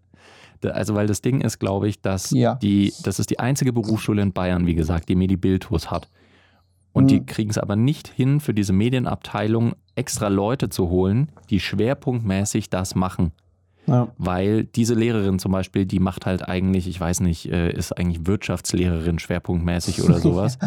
[0.60, 2.54] Da- Also, weil das Ding ist, glaube ich, dass Ja.
[2.54, 6.08] die, das ist die einzige Berufsschule in Bayern, wie gesagt, die Medi Bildhus hat.
[6.92, 7.26] Und die Mhm.
[7.26, 12.94] kriegen es aber nicht hin, für diese Medienabteilung extra Leute zu holen, die schwerpunktmäßig das
[12.94, 13.32] machen.
[13.86, 14.08] Ja.
[14.18, 18.26] Weil diese Lehrerin zum Beispiel, die macht halt eigentlich, ich weiß nicht, äh, ist eigentlich
[18.26, 20.58] Wirtschaftslehrerin schwerpunktmäßig oder sowas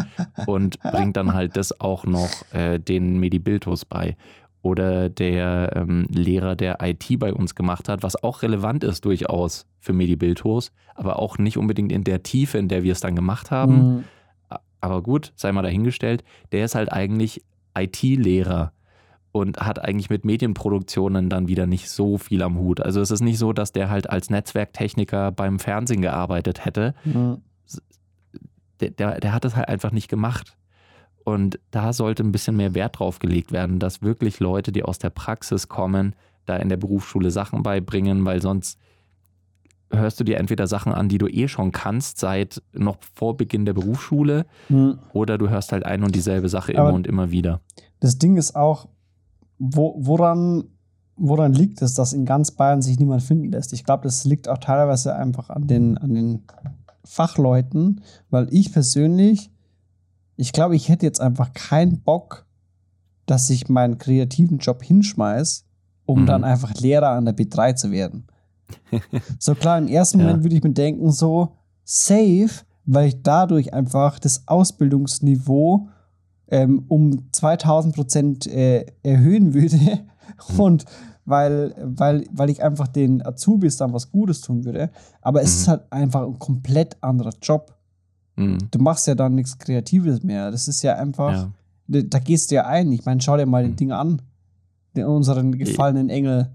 [0.46, 4.16] und bringt dann halt das auch noch äh, den Medibiltus bei.
[4.62, 9.66] Oder der ähm, Lehrer, der IT bei uns gemacht hat, was auch relevant ist durchaus
[9.78, 13.50] für Medibiltus, aber auch nicht unbedingt in der Tiefe, in der wir es dann gemacht
[13.50, 13.74] haben.
[13.96, 14.04] Mhm.
[14.82, 17.42] Aber gut, sei mal dahingestellt, der ist halt eigentlich
[17.76, 18.72] IT-Lehrer
[19.32, 22.80] und hat eigentlich mit Medienproduktionen dann wieder nicht so viel am Hut.
[22.80, 26.94] Also es ist nicht so, dass der halt als Netzwerktechniker beim Fernsehen gearbeitet hätte.
[27.04, 27.38] Mhm.
[28.80, 30.56] Der, der, der hat das halt einfach nicht gemacht.
[31.24, 34.98] Und da sollte ein bisschen mehr Wert drauf gelegt werden, dass wirklich Leute, die aus
[34.98, 36.14] der Praxis kommen,
[36.46, 38.78] da in der Berufsschule Sachen beibringen, weil sonst
[39.92, 43.64] hörst du dir entweder Sachen an, die du eh schon kannst, seit noch vor Beginn
[43.66, 44.98] der Berufsschule, Mhm.
[45.12, 47.60] oder du hörst halt ein und dieselbe Sache Aber- immer und immer wieder.
[48.00, 48.88] Das Ding ist auch,
[49.60, 50.64] wo, woran,
[51.16, 53.72] woran liegt es, dass in ganz Bayern sich niemand finden lässt?
[53.74, 56.42] Ich glaube, das liegt auch teilweise einfach an den, an den
[57.04, 59.50] Fachleuten, weil ich persönlich,
[60.36, 62.46] ich glaube, ich hätte jetzt einfach keinen Bock,
[63.26, 65.64] dass ich meinen kreativen Job hinschmeiß,
[66.06, 66.26] um Mhm.
[66.26, 68.26] dann einfach Lehrer an der B3 zu werden.
[69.38, 70.26] so klar, im ersten Ja.
[70.26, 72.50] Moment würde ich mir denken, so safe,
[72.86, 75.88] weil ich dadurch einfach das Ausbildungsniveau
[76.50, 80.00] ähm, um 2000 Prozent äh, erhöhen würde
[80.58, 80.84] und
[81.24, 84.90] weil, weil, weil ich einfach den Azubis dann was Gutes tun würde.
[85.22, 85.60] Aber es Mhm.
[85.60, 87.76] ist halt einfach ein komplett anderer Job.
[88.36, 88.58] Mhm.
[88.70, 90.50] Du machst ja dann nichts Kreatives mehr.
[90.50, 91.50] Das ist ja einfach, Ja.
[91.86, 92.90] da, da gehst du ja ein.
[92.90, 93.76] Ich meine, schau dir mal den Mhm.
[93.76, 94.22] Ding an.
[94.96, 96.50] Den, unseren gefallenen Engel.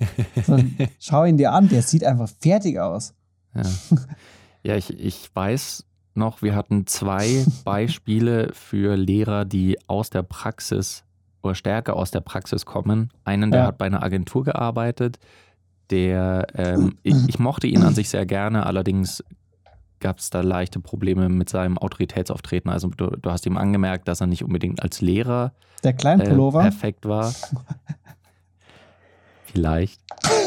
[0.98, 3.12] Schau ihn dir an, der sieht einfach fertig aus.
[3.54, 3.62] Ja,
[4.62, 5.84] ja ich, ich weiß
[6.16, 11.04] noch, wir hatten zwei Beispiele für Lehrer, die aus der Praxis
[11.42, 13.10] oder stärker aus der Praxis kommen.
[13.24, 13.66] Einen, der Ja.
[13.68, 15.18] hat bei einer Agentur gearbeitet,
[15.90, 19.22] der, ähm, ich, ich mochte ihn an sich sehr gerne, allerdings
[20.00, 22.70] gab es da leichte Probleme mit seinem Autoritätsauftreten.
[22.70, 25.52] Also du, du hast ihm angemerkt, dass er nicht unbedingt als Lehrer
[25.84, 26.62] Der äh, Kleinpullover.
[26.62, 27.32] perfekt war.
[29.44, 30.00] Vielleicht.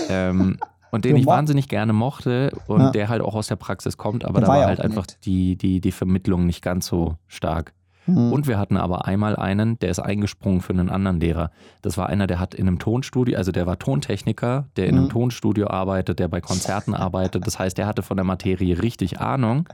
[0.09, 0.57] ähm,
[0.91, 2.89] und den ich wahnsinnig gerne mochte und Ja.
[2.91, 5.55] der halt auch aus der Praxis kommt, aber Der da war war halt einfach die,
[5.55, 7.73] die, die Vermittlung nicht ganz so stark.
[8.05, 8.31] Hm.
[8.31, 11.51] Und wir hatten aber einmal einen, der ist eingesprungen für einen anderen Lehrer.
[11.81, 15.05] Das war einer, der hat in einem Tonstudio, also der war Tontechniker, der in einem
[15.05, 15.09] Mhm.
[15.09, 17.45] Tonstudio arbeitet, der bei Konzerten arbeitet.
[17.45, 19.67] Das heißt, der hatte von der Materie richtig Ahnung.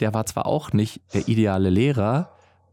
[0.00, 2.30] Der war zwar auch nicht der ideale Lehrer,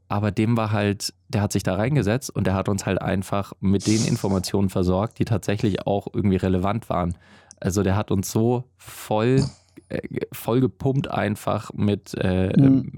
[0.08, 3.54] aber dem war halt, der hat sich da reingesetzt und der hat uns halt einfach
[3.60, 7.16] mit den Informationen versorgt, die tatsächlich auch irgendwie relevant waren.
[7.62, 9.44] Also der hat uns so voll,
[9.90, 10.00] äh,
[10.34, 12.92] voll gepumpt einfach mit, äh, Mhm.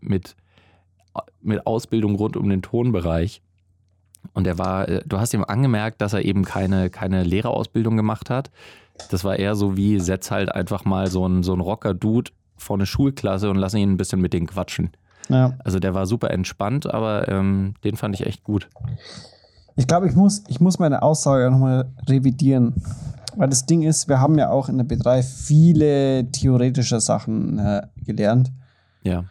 [0.00, 0.34] mit,
[1.40, 3.42] mit Ausbildung rund um den Tonbereich.
[4.34, 8.28] Und er war, äh, du hast ihm angemerkt, dass er eben keine, keine Lehrerausbildung gemacht
[8.30, 8.50] hat.
[9.10, 12.76] Das war eher so wie, setz halt einfach mal so einen so einen Rocker-Dude vor
[12.76, 14.90] eine Schulklasse und lass ihn ein bisschen mit denen quatschen.
[15.28, 15.52] ja.
[15.64, 18.68] Also der war super entspannt, aber ähm, den fand ich echt gut.
[19.76, 22.72] Ich glaube, ich muss, ich muss meine Aussage nochmal revidieren.
[23.36, 27.86] Weil das Ding ist, wir haben ja auch in der B3 viele theoretische Sachen äh,
[28.04, 28.50] gelernt.
[29.02, 29.24] Ja.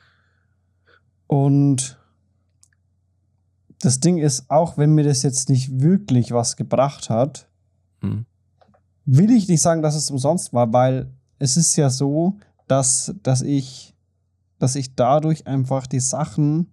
[1.28, 1.98] Und
[3.82, 7.48] das Ding ist, auch wenn mir das jetzt nicht wirklich was gebracht hat,
[8.02, 8.26] Hm.
[9.06, 12.38] will ich nicht sagen, dass es umsonst war, weil es ist ja so,
[12.68, 13.96] dass, dass ich,
[14.60, 16.72] dass ich dadurch einfach die Sachen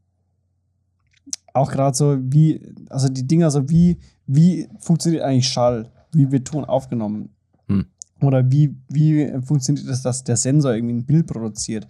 [1.54, 5.91] auch gerade so wie, also die Dinger so wie, wie funktioniert eigentlich Schall?
[6.12, 7.30] Wie wird Ton aufgenommen?
[7.68, 7.86] Hm.
[8.20, 11.86] Oder wie, wie funktioniert es, dass der Sensor irgendwie ein Bild produziert?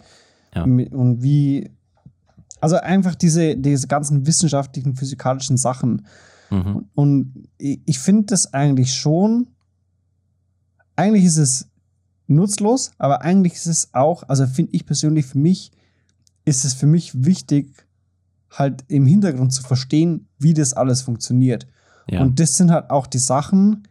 [0.55, 0.63] Ja.
[0.63, 1.71] Und wie,
[2.61, 6.05] also einfach diese, diese ganzen wissenschaftlichen, physikalischen Sachen.
[6.49, 6.85] Mhm.
[6.95, 9.47] Und ich finde das eigentlich schon,
[10.95, 11.67] eigentlich ist es
[12.27, 15.71] nutzlos, aber eigentlich ist es auch, also finde ich persönlich für mich,
[16.45, 17.85] ist es für mich wichtig,
[18.49, 21.67] halt im Hintergrund zu verstehen, wie das alles funktioniert.
[22.09, 22.21] Ja.
[22.21, 23.87] Und das sind halt auch die Sachen,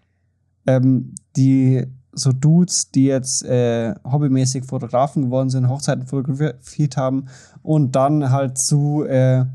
[0.67, 7.25] ähm, die so Dudes, die jetzt äh, hobbymäßig Fotografen geworden sind, Hochzeiten fotografiert haben
[7.63, 9.47] und dann halt zu äh,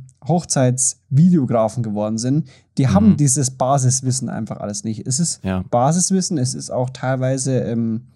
[0.72, 2.94] Hochzeitsvideografen geworden sind, die Mhm.
[2.94, 5.06] haben dieses Basiswissen einfach alles nicht.
[5.08, 5.64] Es ist ja.
[5.70, 8.08] Basiswissen, es ist auch teilweise ähm,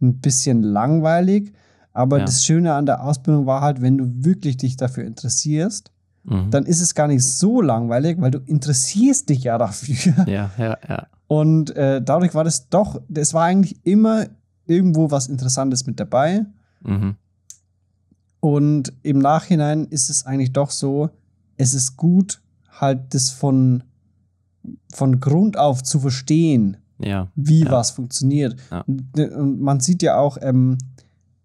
[0.00, 1.52] ein bisschen langweilig,
[1.92, 2.24] aber Ja.
[2.26, 5.90] das Schöne an der Ausbildung war halt, wenn du wirklich dich dafür interessierst,
[6.24, 6.50] Mhm.
[6.50, 10.26] dann ist es gar nicht so langweilig, weil du interessierst dich ja dafür.
[10.26, 11.06] ja, ja, ja.
[11.28, 14.26] Und äh, dadurch war das doch, es war eigentlich immer
[14.66, 16.44] irgendwo was Interessantes mit dabei.
[16.82, 17.16] Mhm.
[18.40, 21.10] Und im Nachhinein ist es eigentlich doch so,
[21.56, 23.82] es ist gut, halt das von,
[24.92, 27.28] von Grund auf zu verstehen, Ja.
[27.34, 27.70] wie Ja.
[27.72, 28.56] was funktioniert.
[28.70, 28.82] Ja.
[28.82, 30.78] Und, und man sieht ja auch ähm,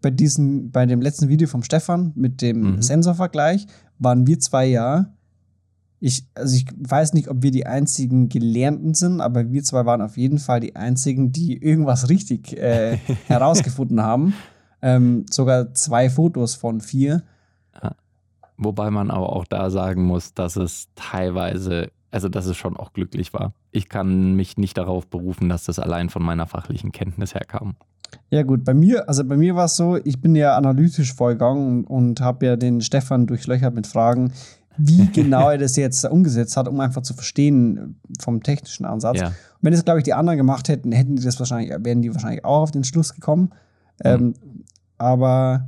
[0.02, 2.82] bei diesem, bei dem letzten Video vom Stefan mit dem Mhm.
[2.82, 3.66] Sensorvergleich,
[4.00, 5.14] waren wir zwei ja.
[6.04, 10.02] Ich, also ich weiß nicht, ob wir die einzigen Gelernten sind, aber wir zwei waren
[10.02, 14.34] auf jeden Fall die einzigen, die irgendwas richtig äh, herausgefunden haben.
[14.82, 17.24] Ähm, sogar zwei Fotos von vier.
[18.64, 22.94] Wobei man aber auch da sagen muss, dass es teilweise, also dass es schon auch
[22.94, 23.54] glücklich war.
[23.72, 27.76] Ich kann mich nicht darauf berufen, dass das allein von meiner fachlichen Kenntnis herkam.
[28.30, 31.86] Ja, gut, bei mir, also bei mir war es so, ich bin ja analytisch vorgegangen
[31.86, 34.32] und, und habe ja den Stefan durchlöchert mit Fragen,
[34.78, 39.20] wie genau er das jetzt umgesetzt hat, um einfach zu verstehen vom technischen Ansatz.
[39.20, 39.28] Ja.
[39.28, 42.14] Und wenn das, glaube ich, die anderen gemacht hätten, hätten die das wahrscheinlich, wären die
[42.14, 43.52] wahrscheinlich auch auf den Schluss gekommen.
[44.04, 44.34] Ähm,
[44.98, 45.68] aber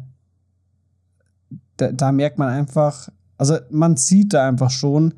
[1.77, 5.15] da, da merkt man einfach, also man sieht da einfach schon,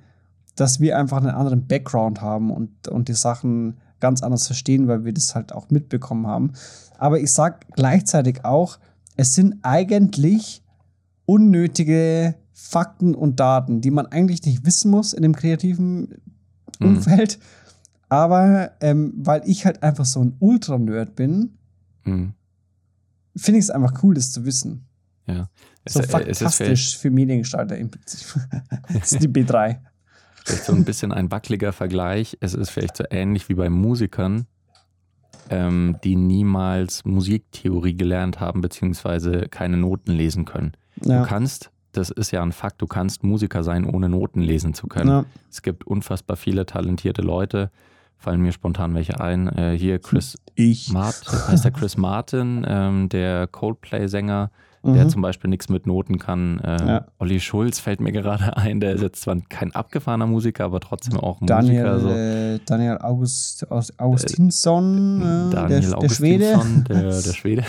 [0.56, 5.06] dass wir einfach einen anderen Background haben und, und die Sachen ganz anders verstehen, weil
[5.06, 6.54] wir das halt auch mitbekommen haben.
[6.98, 8.80] Aber ich sag gleichzeitig auch,
[9.18, 10.64] es sind eigentlich
[11.26, 16.22] unnötige Fakten und Daten, die man eigentlich nicht wissen muss in dem kreativen
[16.80, 16.88] Mhm.
[16.88, 17.38] Umfeld.
[18.10, 21.58] Aber ähm, weil ich halt einfach so ein Ultra-Nerd bin,
[22.06, 22.34] Mhm.
[23.36, 24.86] finde ich es einfach cool, das zu wissen.
[25.28, 25.50] Ja.
[25.84, 28.28] Es, So äh, es fantastisch für Mediengestalter im Prinzip.
[28.94, 29.78] das ist die B3.
[30.46, 32.38] vielleicht so ein bisschen ein wackeliger Vergleich.
[32.42, 34.46] Es ist vielleicht so ähnlich wie bei Musikern,
[35.50, 40.74] ähm, die niemals Musiktheorie gelernt haben, beziehungsweise keine Noten lesen können.
[41.04, 41.22] Ja.
[41.24, 44.88] Du kannst, das ist ja ein Fakt, du kannst Musiker sein, ohne Noten lesen zu
[44.88, 45.10] können.
[45.10, 45.26] Ja.
[45.50, 47.72] Es gibt unfassbar viele talentierte Leute,
[48.18, 49.48] fallen mir spontan welche ein.
[49.48, 50.92] Äh, hier Chris Ich.
[50.92, 54.52] Martin, heißt der Chris Martin, ähm, der Coldplay-Sänger,
[54.94, 55.10] der Mhm.
[55.10, 56.60] zum Beispiel nichts mit Noten kann.
[56.60, 57.06] Äh, Ja.
[57.18, 61.20] Olli Schulz fällt mir gerade ein, der ist jetzt zwar kein abgefahrener Musiker, aber trotzdem
[61.20, 62.00] auch ein Daniel, Musiker.
[62.00, 62.10] So.
[62.10, 66.60] äh, Daniel August, Aus- Augustinsson, äh, Daniel der, der Schwede.
[66.88, 67.64] Der, der Schwede.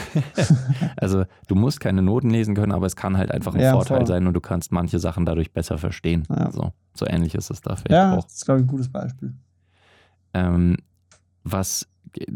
[0.96, 3.98] also du musst keine Noten lesen können, aber es kann halt einfach ein Ja, Vorteil
[3.98, 4.06] voll.
[4.06, 6.24] sein und du kannst manche Sachen dadurch besser verstehen.
[6.28, 6.50] Ja.
[6.50, 8.24] So, so ähnlich ist es da vielleicht Ja, auch.
[8.24, 9.32] das ist, glaube ich, ein gutes Beispiel.
[10.34, 10.76] Ähm,
[11.44, 11.88] was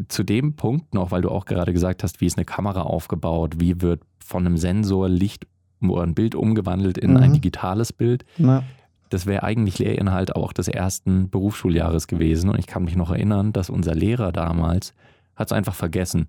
[0.09, 3.55] zu dem Punkt noch, weil du auch gerade gesagt hast, wie ist eine Kamera aufgebaut,
[3.59, 5.45] wie wird von einem Sensor Licht
[5.81, 7.33] oder ein Bild umgewandelt in ein Mhm.
[7.35, 8.25] digitales Bild.
[8.37, 8.63] Na,
[9.09, 12.49] Das wäre eigentlich Lehrinhalt auch des ersten Berufsschuljahres gewesen.
[12.49, 14.93] Und ich kann mich noch erinnern, dass unser Lehrer damals
[15.35, 16.27] hat es einfach vergessen.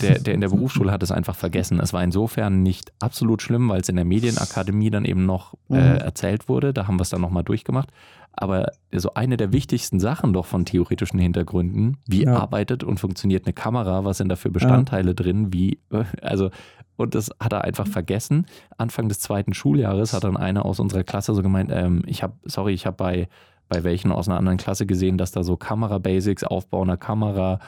[0.00, 1.78] Der, der in der Berufsschule hat es einfach vergessen.
[1.78, 5.74] Es war insofern nicht absolut schlimm, weil es in der Medienakademie dann eben noch äh,
[5.74, 5.96] Mhm.
[5.98, 6.72] erzählt wurde.
[6.72, 7.90] Da haben wir es dann nochmal durchgemacht.
[8.32, 12.36] Aber so eine der wichtigsten Sachen doch von theoretischen Hintergründen, wie Ja.
[12.38, 16.48] arbeitet und funktioniert eine Kamera, was sind da für Bestandteile drin, wie, äh, also,
[16.96, 18.46] und das hat er einfach vergessen.
[18.78, 22.34] Anfang des zweiten Schuljahres hat dann einer aus unserer Klasse so gemeint, ähm, ich habe,
[22.44, 23.28] sorry, ich habe bei,
[23.68, 27.58] bei welchen aus einer anderen Klasse gesehen, dass da so Kamera-Basics, Aufbau einer Kamera,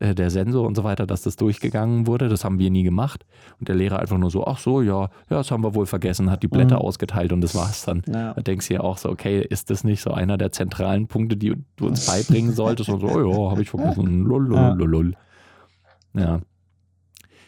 [0.00, 2.28] äh, der Sensor und so weiter, dass das durchgegangen wurde.
[2.28, 3.24] Das haben wir nie gemacht.
[3.60, 6.30] Und der Lehrer einfach nur so, ach so, ja, ja, das haben wir wohl vergessen,
[6.30, 6.82] hat die Blätter Mhm.
[6.82, 8.02] ausgeteilt und das war's dann.
[8.08, 8.34] ja.
[8.34, 11.36] Da denkst du ja auch so, okay, ist das nicht so einer der zentralen Punkte,
[11.36, 12.88] die du uns beibringen solltest?
[12.90, 14.24] Und so, oh ja, habe ich vergessen.
[14.24, 15.14] Lulululul.
[16.14, 16.40] Ja.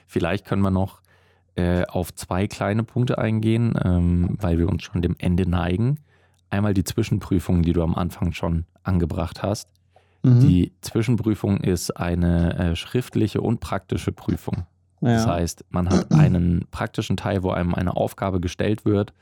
[0.07, 1.01] Vielleicht können wir noch
[1.57, 6.01] äh, auf zwei kleine Punkte eingehen, ähm, weil wir uns schon dem Ende neigen.
[6.51, 9.69] Einmal die Zwischenprüfungen, die du am Anfang schon angebracht hast.
[10.23, 10.41] Mhm.
[10.41, 14.67] Die Zwischenprüfung ist eine äh, schriftliche und praktische Prüfung.
[15.01, 15.35] Das ja.
[15.35, 19.13] heißt, man hat einen praktischen Teil, wo einem eine Aufgabe gestellt wird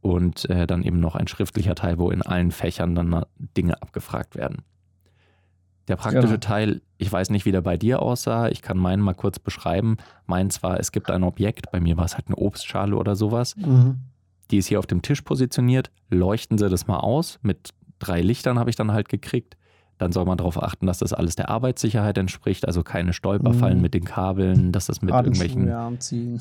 [0.00, 3.24] und äh, dann eben noch ein schriftlicher Teil, wo in allen Fächern dann
[3.56, 4.62] Dinge abgefragt werden.
[5.88, 6.36] Der praktische Genau.
[6.38, 8.48] Teil, ich weiß nicht, wie der bei dir aussah.
[8.48, 9.96] Ich kann meinen mal kurz beschreiben.
[10.26, 13.56] Meins war, es gibt ein Objekt, bei mir war es halt eine Obstschale oder sowas.
[13.56, 13.96] Mhm.
[14.50, 15.90] Die ist hier auf dem Tisch positioniert.
[16.08, 17.38] Leuchten sie das mal aus.
[17.42, 19.56] Mit drei Lichtern habe ich dann halt gekriegt.
[19.98, 23.82] Dann soll man darauf achten, dass das alles der Arbeitssicherheit entspricht, also keine Stolperfallen Mhm.
[23.82, 26.40] mit den Kabeln, dass das mit irgendwelchen Handschuhe anziehen.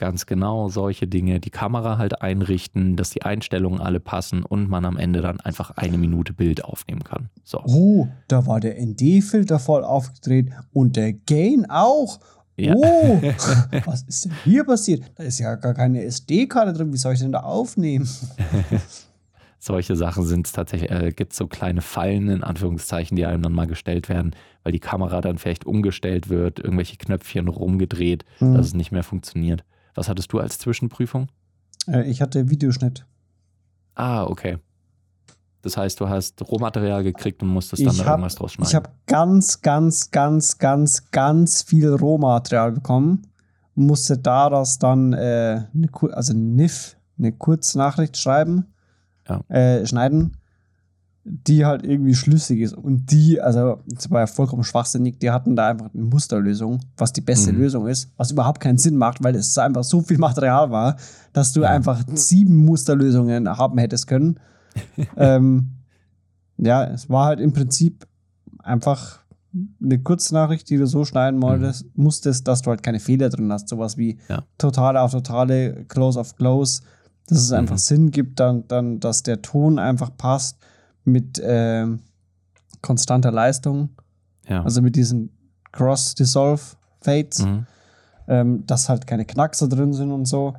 [0.00, 1.40] Ganz genau, solche Dinge.
[1.40, 5.72] Die Kamera halt einrichten, dass die Einstellungen alle passen und man am Ende dann einfach
[5.72, 7.28] eine Minute Bild aufnehmen kann.
[7.44, 7.60] So.
[7.66, 12.18] Oh, da war der ND-Filter voll aufgedreht und der Gain auch.
[12.56, 12.72] Ja.
[12.76, 13.20] Oh,
[13.84, 15.02] was ist denn hier passiert?
[15.16, 16.94] Da ist ja gar keine SD-Karte drin.
[16.94, 18.08] Wie soll ich denn da aufnehmen?
[19.58, 23.52] Solche Sachen sind es tatsächlich, äh, gibt so kleine Fallen in Anführungszeichen, die einem dann
[23.52, 28.54] mal gestellt werden, weil die Kamera dann vielleicht umgestellt wird, irgendwelche Knöpfchen rumgedreht, Hm.
[28.54, 29.62] dass es nicht mehr funktioniert.
[29.94, 31.28] Was hattest du als Zwischenprüfung?
[31.88, 33.06] Äh, ich hatte Videoschnitt.
[33.94, 34.58] Ah, okay.
[35.62, 38.68] Das heißt, du hast Rohmaterial gekriegt und musstest dann da irgendwas draus schneiden.
[38.70, 43.26] Ich habe ganz, ganz, ganz, ganz, ganz viel Rohmaterial bekommen.
[43.74, 48.66] Musste daraus dann äh, eine, also NIF, eine Kurznachricht schreiben,
[49.28, 49.40] Ja.
[49.48, 50.36] äh, schneiden,
[51.24, 52.72] die halt irgendwie schlüssig ist.
[52.74, 57.12] Und die, also das war ja vollkommen schwachsinnig, die hatten da einfach eine Musterlösung, was
[57.12, 57.58] die beste Mhm.
[57.58, 60.96] Lösung ist, was überhaupt keinen Sinn macht, weil es einfach so viel Material war,
[61.32, 61.68] dass du Ja.
[61.70, 64.40] einfach sieben Musterlösungen haben hättest können.
[65.16, 65.72] ähm,
[66.56, 68.06] ja, es war halt im Prinzip
[68.60, 69.20] einfach
[69.82, 73.68] eine Kurznachricht, die du so schneiden wolltest, musstest, dass du halt keine Fehler drin hast.
[73.68, 74.44] Sowas wie Ja.
[74.58, 76.82] totale auf totale, close auf close,
[77.26, 77.80] dass es einfach Mhm.
[77.80, 80.58] Sinn gibt, dann, dann, dass der Ton einfach passt
[81.04, 82.00] mit ähm,
[82.82, 83.90] konstanter Leistung,
[84.48, 84.62] ja.
[84.62, 85.30] also mit diesen
[85.72, 87.66] Cross-Dissolve-Fades, mhm.
[88.28, 90.54] ähm, dass halt keine Knackser drin sind und so.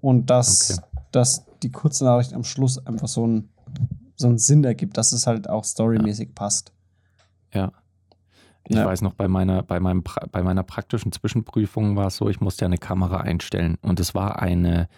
[0.00, 0.80] Und dass,
[1.12, 3.48] dass die Kurznachricht am Schluss einfach so einen
[4.16, 6.72] so einen Sinn ergibt, dass es halt auch storymäßig passt.
[7.52, 7.72] Ja.
[8.64, 8.84] Ich Ja.
[8.84, 12.64] weiß noch, bei meiner, bei, meinem, bei meiner praktischen Zwischenprüfung war es so, ich musste
[12.64, 13.76] ja eine Kamera einstellen.
[13.82, 14.88] Und es war eine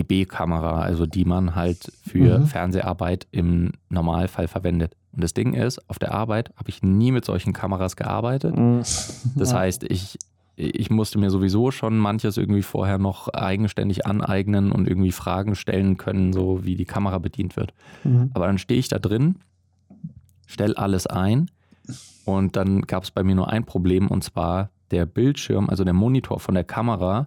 [0.00, 2.46] IB-Kamera, also die man halt für Mhm.
[2.46, 4.94] Fernseharbeit im Normalfall verwendet.
[5.12, 8.54] Und das Ding ist, auf der Arbeit habe ich nie mit solchen Kameras gearbeitet.
[9.36, 9.58] Das Ja.
[9.58, 10.18] heißt, ich,
[10.56, 15.96] ich musste mir sowieso schon manches irgendwie vorher noch eigenständig aneignen und irgendwie Fragen stellen
[15.96, 17.72] können, so wie die Kamera bedient wird.
[18.04, 18.30] Mhm.
[18.34, 19.36] Aber dann stehe ich da drin,
[20.46, 21.50] stelle alles ein
[22.24, 25.92] und dann gab es bei mir nur ein Problem und zwar der Bildschirm, also der
[25.94, 27.26] Monitor von der Kamera,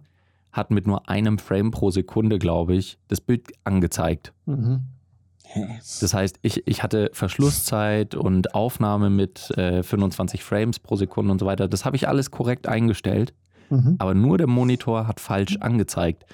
[0.51, 4.33] hat mit nur einem Frame pro Sekunde, glaube ich, das Bild angezeigt.
[4.45, 4.81] Mhm.
[5.99, 11.39] Das heißt, ich, ich hatte Verschlusszeit und Aufnahme mit äh, 25 Frames pro Sekunde und
[11.39, 11.67] so weiter.
[11.67, 13.33] Das habe ich alles korrekt eingestellt,
[13.69, 13.95] Mhm.
[13.99, 16.25] aber nur der Monitor hat falsch angezeigt.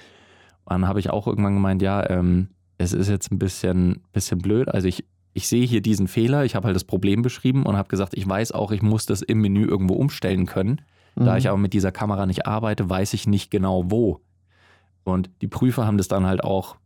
[0.64, 4.38] Und dann habe ich auch irgendwann gemeint, ja, ähm, es ist jetzt ein bisschen, bisschen
[4.38, 4.68] blöd.
[4.68, 5.04] Also ich,
[5.34, 8.28] ich sehe hier diesen Fehler, ich habe halt das Problem beschrieben und habe gesagt, ich
[8.28, 10.80] weiß auch, ich muss das im Menü irgendwo umstellen können.
[11.18, 11.38] Da Mhm.
[11.38, 14.20] ich aber mit dieser Kamera nicht arbeite, weiß ich nicht genau wo.
[15.04, 16.76] Und die Prüfer haben das dann halt auch,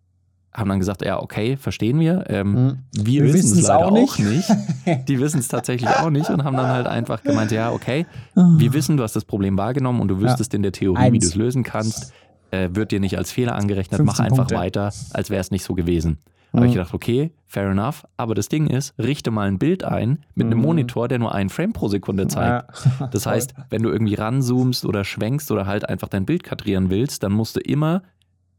[0.52, 2.24] haben dann gesagt, ja, okay, verstehen wir.
[2.28, 2.78] Ähm, Mhm.
[2.92, 4.18] wir, Wir wissen es leider auch auch nicht.
[4.18, 4.48] nicht.
[5.08, 8.72] Die wissen es tatsächlich auch nicht und haben dann halt einfach gemeint, ja, okay, wir
[8.72, 11.24] wissen, du hast das Problem wahrgenommen und du wüsstest in der Theorie, wie Eins.
[11.24, 12.12] du es lösen kannst.
[12.50, 14.54] Äh, wird dir nicht als Fehler angerechnet, 15 mach einfach Punkte.
[14.56, 16.18] weiter, als wäre es nicht so gewesen.
[16.54, 16.74] Habe ich Mhm.
[16.74, 18.04] gedacht, okay, fair enough.
[18.16, 20.64] Aber das Ding ist, richte mal ein Bild ein mit einem Mhm.
[20.64, 22.70] Monitor, der nur ein Frame pro Sekunde zeigt.
[23.10, 27.22] Das heißt, wenn du irgendwie ranzoomst oder schwenkst oder halt einfach dein Bild kadrieren willst,
[27.22, 28.02] dann musst du immer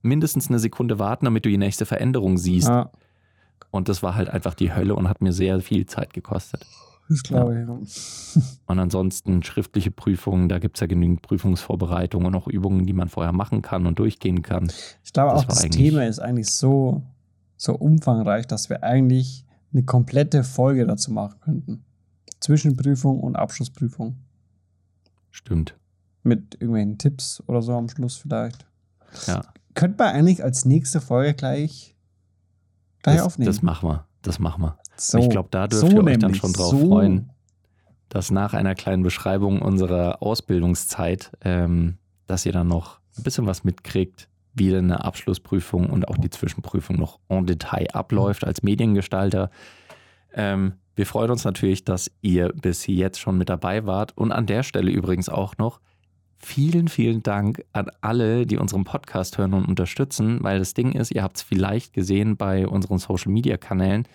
[0.02, 2.72] mindestens eine Sekunde warten, damit du die nächste Veränderung siehst.
[3.72, 6.66] Und das war halt einfach die Hölle und hat mir sehr viel Zeit gekostet.
[7.10, 7.68] das glaube ich.
[7.68, 8.42] ja.
[8.68, 13.10] Und ansonsten schriftliche Prüfungen, da gibt es ja genügend Prüfungsvorbereitungen und auch Übungen, die man
[13.10, 14.72] vorher machen kann und durchgehen kann.
[15.04, 17.02] Ich glaube Das auch, das Thema ist eigentlich so,
[17.63, 21.86] so umfangreich, dass wir eigentlich eine komplette Folge dazu machen könnten.
[22.39, 24.17] Zwischenprüfung und Abschlussprüfung.
[25.32, 25.76] Stimmt.
[26.23, 28.65] Mit irgendwelchen Tipps oder so am Schluss vielleicht.
[29.28, 29.41] Ja.
[29.73, 31.95] Könnte man eigentlich als nächste Folge gleich,
[33.02, 33.47] gleich Das, aufnehmen.
[33.47, 34.08] das machen wir.
[34.21, 34.78] Das machen wir.
[34.97, 36.88] so, ich glaube, da dürft so ihr euch dann schon drauf so.
[36.88, 37.32] freuen,
[38.10, 41.97] dass nach einer kleinen Beschreibung unserer Ausbildungszeit, ähm,
[42.28, 46.30] dass ihr dann noch ein bisschen was mitkriegt, wie denn eine Abschlussprüfung und auch die
[46.30, 49.49] Zwischenprüfung noch en Detail abläuft als Mediengestalter.
[50.34, 54.16] Ähm, wir freuen uns natürlich, dass ihr bis jetzt schon mit dabei wart.
[54.16, 55.80] Und an der Stelle übrigens auch noch
[56.38, 61.12] vielen, vielen Dank an alle, die unseren Podcast hören und unterstützen, weil das Ding ist,
[61.12, 64.08] ihr habt es vielleicht gesehen bei unseren Social-Media-Kanälen.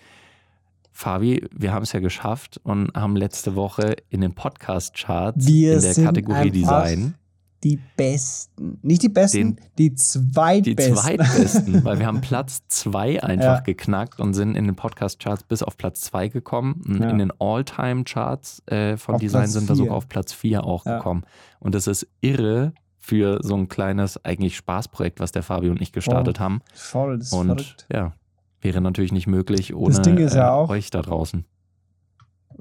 [0.91, 6.05] Fabi, wir haben es ja geschafft und haben letzte Woche in den Podcast-Charts in der
[6.05, 7.15] Kategorie Design
[7.63, 8.79] Die besten.
[8.81, 10.95] Nicht die besten, Den- die die zweitbesten.
[10.95, 13.59] zweitbesten, weil wir haben Platz zwei einfach Ja.
[13.59, 16.81] geknackt und sind in den Podcast-Charts bis auf Platz zwei gekommen.
[16.87, 17.09] Ja.
[17.09, 20.85] In den All-Time-Charts äh, von Auf Design Platz sind wir sogar auf Platz vier auch
[20.85, 20.97] Ja.
[20.97, 21.23] gekommen.
[21.59, 25.91] Und das ist irre für so ein kleines, eigentlich Spaßprojekt, was der Fabio und ich
[25.91, 26.61] gestartet haben.
[26.73, 27.87] Voll, das ist Und verrückt.
[27.91, 28.13] ja,
[28.61, 31.43] wäre natürlich nicht möglich ohne äh, euch da draußen.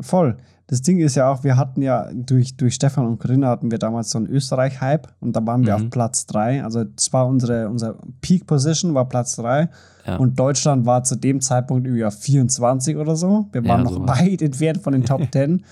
[0.01, 0.37] Voll.
[0.71, 3.79] Das Ding ist ja auch, wir hatten ja durch, durch Stefan und Corinna hatten wir
[3.79, 5.85] damals so einen Österreich-Hype und da waren wir Mhm.
[5.87, 6.63] auf Platz 3.
[6.63, 9.71] Also das war unsere, unsere Peak-Position, war Platz 3.
[10.07, 10.17] Ja.
[10.17, 13.49] Und Deutschland war zu dem Zeitpunkt irgendwie auf 24 oder so.
[13.53, 15.65] Wir waren Ja, noch weit entfernt von den Top 10.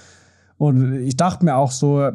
[0.57, 2.09] und ich dachte mir auch so,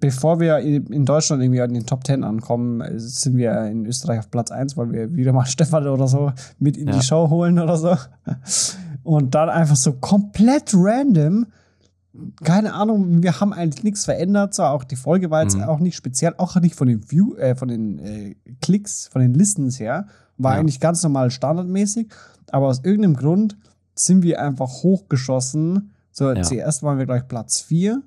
[0.00, 4.18] bevor wir in in Deutschland irgendwie in den Top 10 ankommen, sind wir in Österreich
[4.18, 6.94] auf Platz 1, weil wir wieder mal Stefan oder so mit in Ja.
[6.98, 7.96] die Show holen oder so.
[9.04, 11.46] Und dann einfach so komplett random,
[12.42, 15.64] keine Ahnung, wir haben eigentlich nichts verändert, so auch die Folge war jetzt Mhm.
[15.64, 19.34] auch nicht speziell, auch nicht von den View, äh, von den äh, Klicks, von den
[19.34, 20.06] Listens her,
[20.38, 20.60] war Ja.
[20.60, 22.08] eigentlich ganz normal standardmäßig,
[22.50, 23.56] aber aus irgendeinem Grund
[23.96, 25.90] sind wir einfach hochgeschossen.
[26.12, 26.42] So, Ja.
[26.42, 28.02] zuerst waren wir gleich Platz 4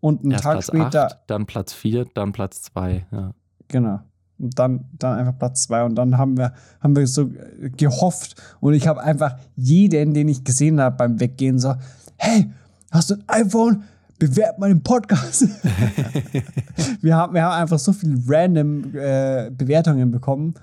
[0.00, 3.06] und einen Erst Tag Platz später, acht, dann Platz vier, dann Platz zwei.
[3.10, 3.32] Ja.
[3.66, 4.00] genau.
[4.40, 8.40] Und dann, dann einfach Platz 2 und dann haben wir, haben wir so äh, gehofft
[8.60, 11.74] und ich habe einfach jeden, den ich gesehen habe beim Weggehen, so,
[12.16, 12.48] hey,
[12.90, 13.84] hast du ein iPhone?
[14.18, 15.42] Bewerb meinen Podcast.
[17.00, 20.54] wir, haben, wir haben einfach so viele random äh, Bewertungen bekommen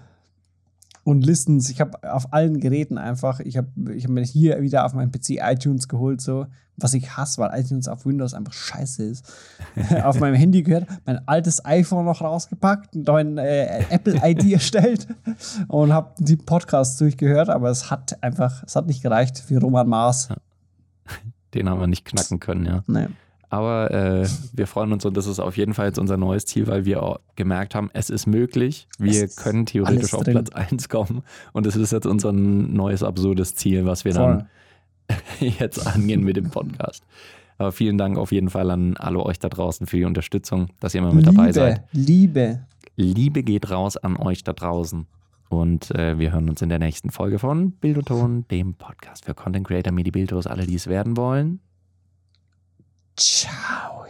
[1.06, 1.70] und Listens.
[1.70, 5.12] Ich habe auf allen Geräten einfach, ich habe ich hab mir hier wieder auf meinem
[5.12, 6.48] PC iTunes geholt, so,
[6.78, 9.34] was ich hasse, weil iTunes auf Windows einfach scheiße ist.
[10.04, 15.08] auf meinem Handy gehört, mein altes iPhone noch rausgepackt, neuen äh, Apple-ID erstellt
[15.68, 19.88] und habe die Podcasts durchgehört, aber es hat einfach, es hat nicht gereicht für Roman
[19.88, 20.30] Mars.
[21.56, 22.84] Den haben wir nicht knacken können, ja.
[22.88, 23.08] Nee.
[23.50, 26.68] Aber äh, wir freuen uns und das ist auf jeden Fall jetzt unser neues Ziel,
[26.68, 28.88] weil wir auch gemerkt haben, es ist möglich.
[28.98, 30.24] Wir ist können theoretisch auf.
[30.24, 31.24] Platz 1 kommen.
[31.54, 34.46] Und es ist jetzt unser neues absurdes Ziel, was wir Voll.
[35.08, 35.18] dann
[35.60, 37.04] jetzt angehen mit dem Podcast.
[37.58, 40.94] Aber vielen Dank auf jeden Fall an alle euch da draußen für die Unterstützung, dass
[40.94, 41.84] ihr immer mit dabei seid.
[41.94, 42.60] Liebe.
[42.98, 45.06] Liebe geht raus an euch da draußen.
[45.60, 49.26] Und äh, wir hören uns in der nächsten Folge von Bild und Ton, dem Podcast
[49.26, 51.60] für Content Creator, Medi Bildos, alle, die es werden wollen.
[53.16, 54.05] Ciao.